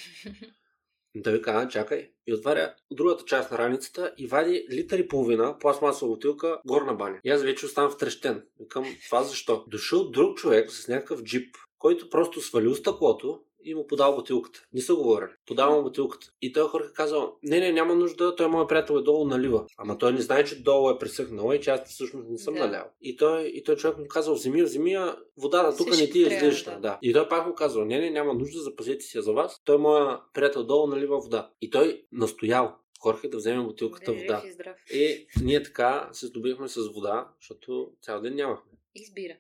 [1.23, 2.11] Той вика, а, чакай.
[2.27, 7.19] И отваря другата част на раницата и вади литър и половина пластмасова бутилка горна баня.
[7.23, 8.43] И аз вече оставам втрещен.
[8.59, 9.65] Викам, това защо?
[9.67, 14.63] Дошъл друг човек с някакъв джип, който просто свалил стъклото и му подал бутилката.
[14.73, 15.29] Не са говорили.
[15.45, 16.31] Подал му бутилката.
[16.41, 19.65] И той хора казал, не, не, няма нужда, той моят приятел е долу налива.
[19.77, 22.59] Ама той не знае, че долу е пресъхнало и че аз всъщност не съм Да.
[22.59, 22.91] налял.
[23.01, 24.97] И той, и той човек му казал, вземи, вземи
[25.37, 26.73] водата тук не ти е излишна.
[26.73, 26.79] да.
[26.79, 26.99] Да.
[27.01, 29.61] И той пак му казал, не, не, няма нужда, запазете си я за вас.
[29.65, 31.49] Той моя приятел долу налива вода.
[31.61, 34.43] И той настоял Хорхе да вземе бутилката Бъде вода.
[34.47, 34.77] и здрав.
[34.93, 38.71] И ние така се здобихме с вода, защото цял ден нямахме.
[38.95, 39.33] Избира.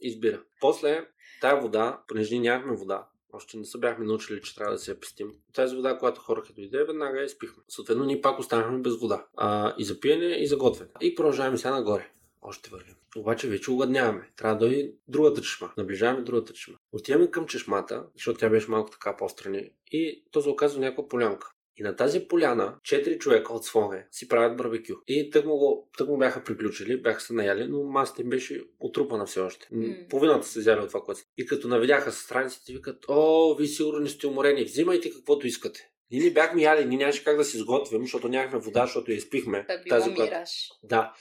[0.00, 0.42] Избира.
[0.60, 1.06] После
[1.40, 5.00] тая вода, понеже нямахме вода, още не се бяхме научили, че трябва да се я
[5.00, 5.32] пестим.
[5.54, 7.62] Тази вода, която хората дойде, веднага я изпихме.
[7.68, 9.26] Съответно, ние пак останахме без вода.
[9.36, 10.90] А, и за пиене, и за готвене.
[11.00, 12.10] И продължаваме сега нагоре.
[12.42, 12.94] Още вървим.
[13.16, 14.30] Обаче вече огъдняваме.
[14.36, 15.72] Трябва да дойде другата чешма.
[15.76, 16.74] Наближаваме другата чешма.
[16.92, 19.70] Отиваме към чешмата, защото тя беше малко така по-страни.
[19.92, 21.50] И то се оказва някаква полянка.
[21.76, 24.94] И на тази поляна четири човека от Своге си правят барбекю.
[25.06, 28.64] И тък му, го, тък му бяха приключили, бяха се наяли, но масата им беше
[28.84, 29.68] отрупана все още.
[29.72, 29.94] М.
[30.10, 31.20] Половината се взяли от това, което.
[31.38, 35.90] И като навидяха с страниците, викат, о, вие сигурно не сте уморени, взимайте каквото искате.
[36.10, 39.16] Ние не бяхме яли, ние нямаше как да си изготвим, защото нямахме вода, защото я
[39.16, 39.66] изпихме.
[39.84, 40.50] Било която- мираж.
[40.82, 41.12] Да.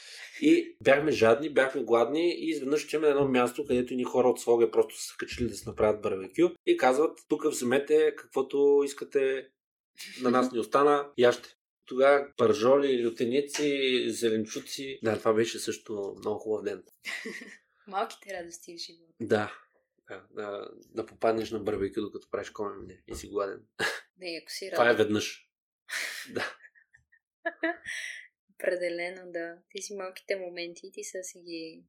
[0.42, 4.40] И бяхме жадни, бяхме гладни и изведнъж отиваме на едно място, където ни хора от
[4.40, 9.48] Своге просто са качили да се направят барбекю и казват, тук вземете каквото искате,
[10.22, 11.50] на нас ни остана, яще.
[11.86, 15.00] Тогава пържоли, лютеници, зеленчуци.
[15.04, 16.84] Да, това беше също много хубав ден.
[17.88, 19.14] Малките радости в живота.
[19.22, 19.60] Да.
[20.08, 23.66] Да, да, да попаднеш на барбекю, докато правиш комене и си гладен.
[24.18, 25.50] Не, ако си Това е веднъж.
[26.34, 26.56] Да.
[28.54, 29.58] Определено, да.
[29.70, 31.84] Ти си малките моменти и ти са си ги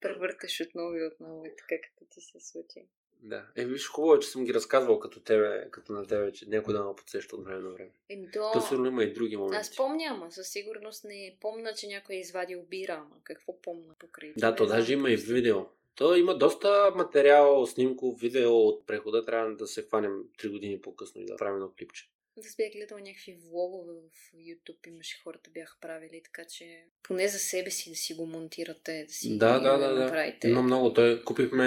[0.00, 2.88] превърташ отново и отново и така като ти се случи.
[3.22, 3.42] Да.
[3.56, 6.74] Е, виж, хубаво е, че съм ги разказвал като тебе, като на тебе, че някой
[6.74, 7.90] да ме подсеща от време на време.
[8.08, 8.50] Еми то...
[8.52, 9.60] То сигурно има и други моменти.
[9.60, 13.94] Аз помня, ама със сигурност не помня, че някой е извадил бира, ама какво помня
[13.98, 15.66] покрай Да, то даже има и видео.
[15.94, 19.24] То има доста материал, снимков, видео от прехода.
[19.24, 22.08] Трябва да се хванем 3 години по-късно и да правим едно клипче.
[22.38, 27.38] Аз бях гледала някакви влогове в YouTube, имаше хората бяха правили, така че поне за
[27.38, 30.04] себе си да си го монтирате, да си Да, да, да, да.
[30.04, 30.48] направите.
[30.48, 30.94] Има много.
[30.94, 31.64] Той купихме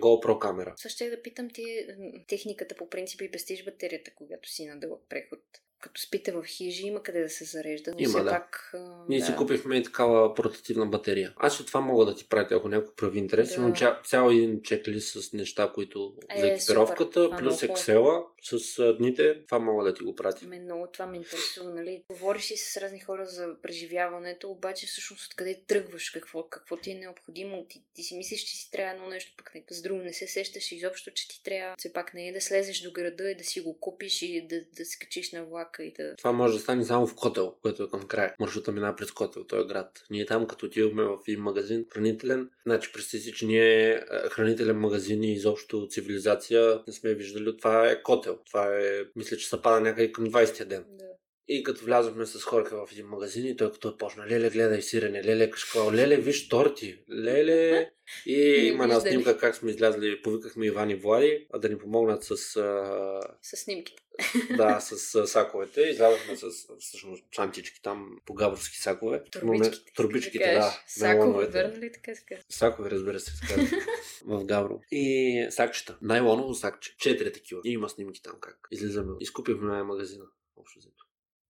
[0.00, 0.74] GoPro камера.
[0.76, 1.86] Също ще да питам ти,
[2.28, 5.40] техниката по принцип и пестиш батерията, когато си на дълъг преход.
[5.82, 8.30] Като спите в хижи, има къде да се зарежда, но Има, все да.
[8.30, 8.70] пак...
[8.74, 9.26] а, Ние да.
[9.26, 11.32] си купихме и такава портативна батерия.
[11.36, 13.48] Аз и това мога да ти пратя, ако някой прави интерес.
[13.48, 13.54] Да.
[13.54, 17.38] Имам ця- цял един чеклист с неща, които Е, за екипировката, супер.
[17.38, 19.44] Плюс Excel с дните.
[19.44, 20.46] Това мога да ти го пратя.
[20.46, 22.04] Мен много това ме интересува, нали?
[22.10, 26.94] Говориш си с разни хора за преживяването, обаче всъщност откъде тръгваш, какво, какво ти е
[26.94, 27.66] необходимо.
[27.68, 30.26] Ти, ти си мислиш, че си трябва едно нещо, пък не, с друго не се
[30.26, 31.74] сещаш изобщо, че ти трябва.
[31.78, 34.60] Все пак не е да слезеш до града и да си го купиш и да,
[34.76, 36.16] да се качиш на влака и да...
[36.16, 38.34] Това може да стане само в Котел, което е към края.
[38.40, 40.04] Маршрута мина през Котел, той е град.
[40.10, 44.00] Ние там, като отидохме в един магазин хранителен, значи представи си, че ние е,
[44.30, 47.56] хранителен магазин и изобщо цивилизация не сме виждали.
[47.56, 48.38] Това е Котел.
[48.46, 50.84] Това е, мисля, че се пада някъде към 20-я ден.
[50.88, 51.11] да.
[51.48, 54.82] И като влязохме с хорка в един магазин и той като е почна, леле, гледай
[54.82, 57.90] сирене, леле, кашкавал, леле, виж торти, леле.
[58.26, 58.40] И
[58.72, 62.30] има една снимка как сме излязли, повикахме Иван и Влади, а да ни помогнат с,
[62.30, 64.02] а, С снимките.
[64.56, 65.80] да, с а, саковете.
[65.80, 66.46] Излязохме с
[66.78, 69.22] всъщност чантички там по габровски сакове.
[69.30, 69.92] Турбичките.
[69.96, 70.58] турбичките, да.
[70.58, 70.82] да.
[70.86, 72.24] Сакове, верно ли така се?
[72.48, 73.62] Сакове, разбира се, така.
[74.24, 74.80] в Гавро.
[74.90, 75.98] И сакчета.
[76.02, 76.96] Найлоново сакче.
[76.98, 77.60] Четири такива.
[77.64, 78.58] И има снимки там как.
[78.70, 79.12] Излизаме.
[79.20, 80.24] Изкупихме магазина.
[80.56, 81.04] Общо взето.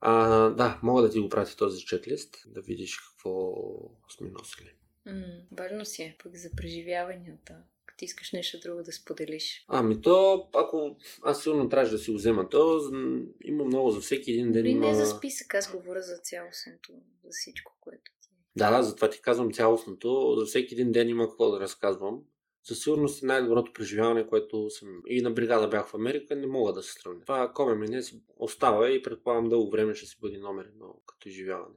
[0.04, 3.54] А, да, мога да ти го пратя този чеклист, да видиш какво
[4.16, 4.70] сме носили.
[5.06, 5.22] М,
[5.52, 7.52] важно си е, пък за преживяванията.
[7.52, 9.64] Ако ти искаш нещо друго да споделиш.
[9.68, 12.80] Ами то, ако аз сигурно трябваше да си го взема, то
[13.44, 14.62] има много за всеки един ден.
[14.62, 14.86] Дори Има...
[14.86, 16.92] не за списък, аз говоря за цялостното,
[17.24, 18.36] за всичко, което ти е.
[18.56, 20.34] Да, да, затова ти казвам цялостното.
[20.38, 22.22] За всеки един ден има какво да разказвам.
[22.64, 26.72] Със сигурност е най-доброто преживяване, което съм и на бригада бях в Америка, не мога
[26.72, 27.20] да се сравня.
[27.20, 31.28] Това коме мене си остава и предполагам дълго време ще си бъде номер едно като
[31.28, 31.76] изживяване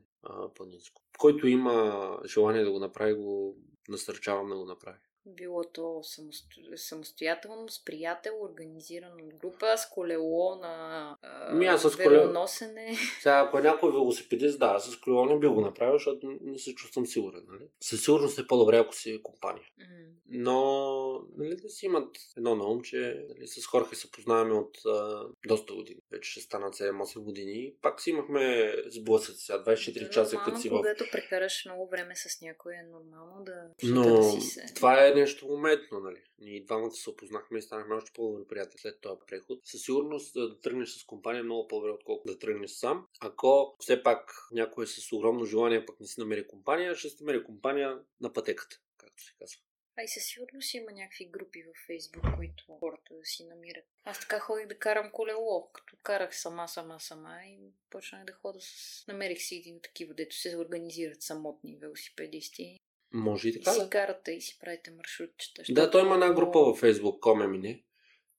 [0.55, 1.01] планинско.
[1.17, 3.57] Който има желание да го направи, го
[3.89, 4.97] насърчавам да го направи.
[5.27, 6.61] Било то самосто...
[6.75, 11.17] самостоятелно, с приятел, организирано от група, с колело на
[11.53, 12.47] Ми, аз с колело-.
[12.47, 16.75] Сега, ако е някой велосипедист, да, с колело не би го направил, защото не се
[16.75, 17.43] чувствам сигурен.
[17.47, 17.67] Нали?
[17.81, 19.65] Със сигурност е по-добре, ако си е компания.
[19.79, 19.85] М.
[20.29, 24.77] Но нали, да си имат едно на ум, че нали, с Хорхе се познаваме от
[24.85, 25.99] а, доста години.
[26.11, 27.73] Вече ще станат 7-8 години.
[27.81, 30.71] Пак си имахме сблъсъци сега, 24 Да, часа, като си в...
[30.71, 34.73] Когато прекараш много време с някой, е нормално да, Но да си се...
[34.75, 36.23] това е нещо моментно, нали?
[36.39, 39.59] Ние двамата се опознахме и станахме още по-добри приятели след този преход.
[39.63, 43.07] Със сигурност да, тръгнеш с компания е много по-добре, отколкото да тръгнеш сам.
[43.19, 47.23] Ако все пак някой е с огромно желание, пък не си намери компания, ще си
[47.23, 49.59] намери компания на пътеката, както се казва.
[49.97, 53.85] А и със сигурност има някакви групи във Фейсбук, които хората да си намират.
[54.03, 57.59] Аз така ходих да карам колело, като карах сама, сама, сама и
[57.89, 59.03] почнах да хода с...
[59.07, 62.79] Намерих си един такива, дето се организират самотни велосипедисти.
[63.15, 63.89] Може и И така, си да.
[63.89, 65.63] карате и си правите маршрутчета.
[65.69, 67.83] Да, той има една група във Facebook, Коме мине.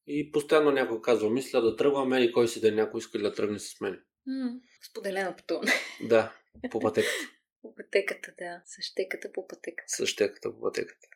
[0.06, 3.58] И постоянно някой казва, мисля да тръгваме и кой си да някой иска да тръгне
[3.58, 4.02] с мен.
[4.26, 4.60] М,
[4.90, 5.72] Споделено пътуване.
[6.02, 6.36] Да,
[6.70, 7.14] по пътеката.
[7.62, 8.62] По пътеката, да.
[8.64, 9.92] Същеката по пътеката.
[9.96, 11.08] Същеката по пътеката.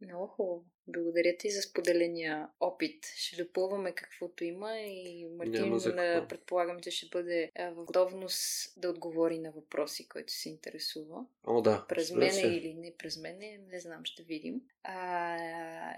[0.00, 0.64] Много хубаво.
[0.86, 3.06] Благодаря ти за споделения опит.
[3.16, 9.38] Ще допълваме каквото има и Мартин да предполагам, че ще бъде в готовност да отговори
[9.38, 11.24] на въпроси, който се интересува.
[11.46, 11.86] О, да.
[11.88, 14.60] През мене или не през мене, не знам, ще видим.
[14.82, 15.36] А,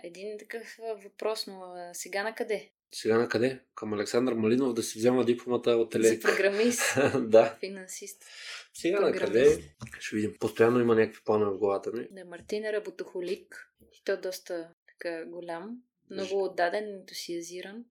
[0.03, 2.71] един такъв въпрос, но сега на къде?
[2.95, 3.61] Сега на къде?
[3.75, 6.23] Към Александър Малинов да си взема дипломата от За елек.
[6.23, 6.81] програмист,
[7.21, 7.57] да.
[7.61, 8.25] финансист.
[8.75, 9.75] Сега на къде?
[10.01, 10.35] Ще видим.
[10.41, 12.09] Постоянно има някакви планове в главата ми.
[12.11, 13.71] Да, Мартин е работохолик.
[13.93, 15.77] И то доста така голям.
[16.11, 17.85] Много отдаден, ентусиазиран.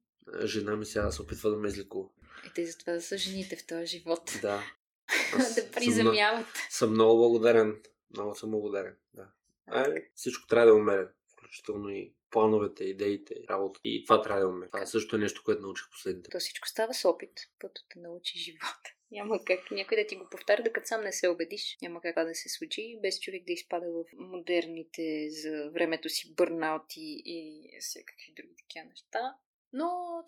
[0.45, 2.09] Жена ми сега се опитва да ме излекува.
[2.47, 4.39] И те затова да са жените в този живот.
[4.41, 4.63] Да.
[5.37, 6.47] Да съм приземяват.
[6.69, 7.75] Съм много благодарен.
[8.11, 8.95] Много съм благодарен.
[9.13, 9.27] Да.
[9.67, 11.07] А, всичко трябва да е умерен.
[11.49, 13.79] Включително и плановете, идеите, работа.
[13.83, 14.69] И това трябва да е умерен.
[14.71, 16.29] Това също е нещо, което научих последните.
[16.29, 17.31] То всичко става с опит,
[17.61, 18.93] който те научи живота.
[19.11, 21.77] Няма как някой да ти го повтаря, докато сам не се убедиш.
[21.81, 27.21] Няма как да се случи, без човек да изпада в модерните за времето си бърнаути
[27.25, 29.35] и всякакви други такива неща.
[29.73, 30.23] Но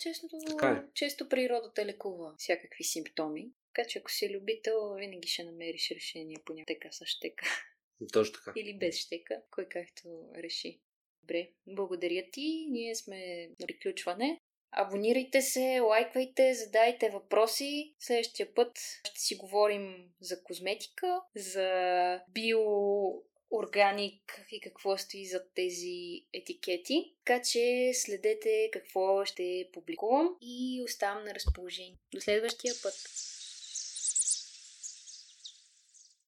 [0.47, 0.83] Така е.
[0.93, 3.51] често природата лекува всякакви симптоми.
[3.73, 7.45] Така че ако си любител, винаги ще намериш решение по някакъв с щека.
[8.13, 8.53] Точно така.
[8.59, 10.79] Или без щека, кой както реши.
[11.21, 12.65] Добре, благодаря ти.
[12.69, 14.39] Ние сме на приключване.
[14.71, 17.95] Абонирайте се, лайквайте, задайте въпроси.
[17.99, 27.13] Следващия път ще си говорим за козметика, за биоорганик и какво стои зад тези етикети.
[27.25, 31.97] Така че следете какво ще публикувам и оставам на разположение.
[32.13, 32.93] До следващия път!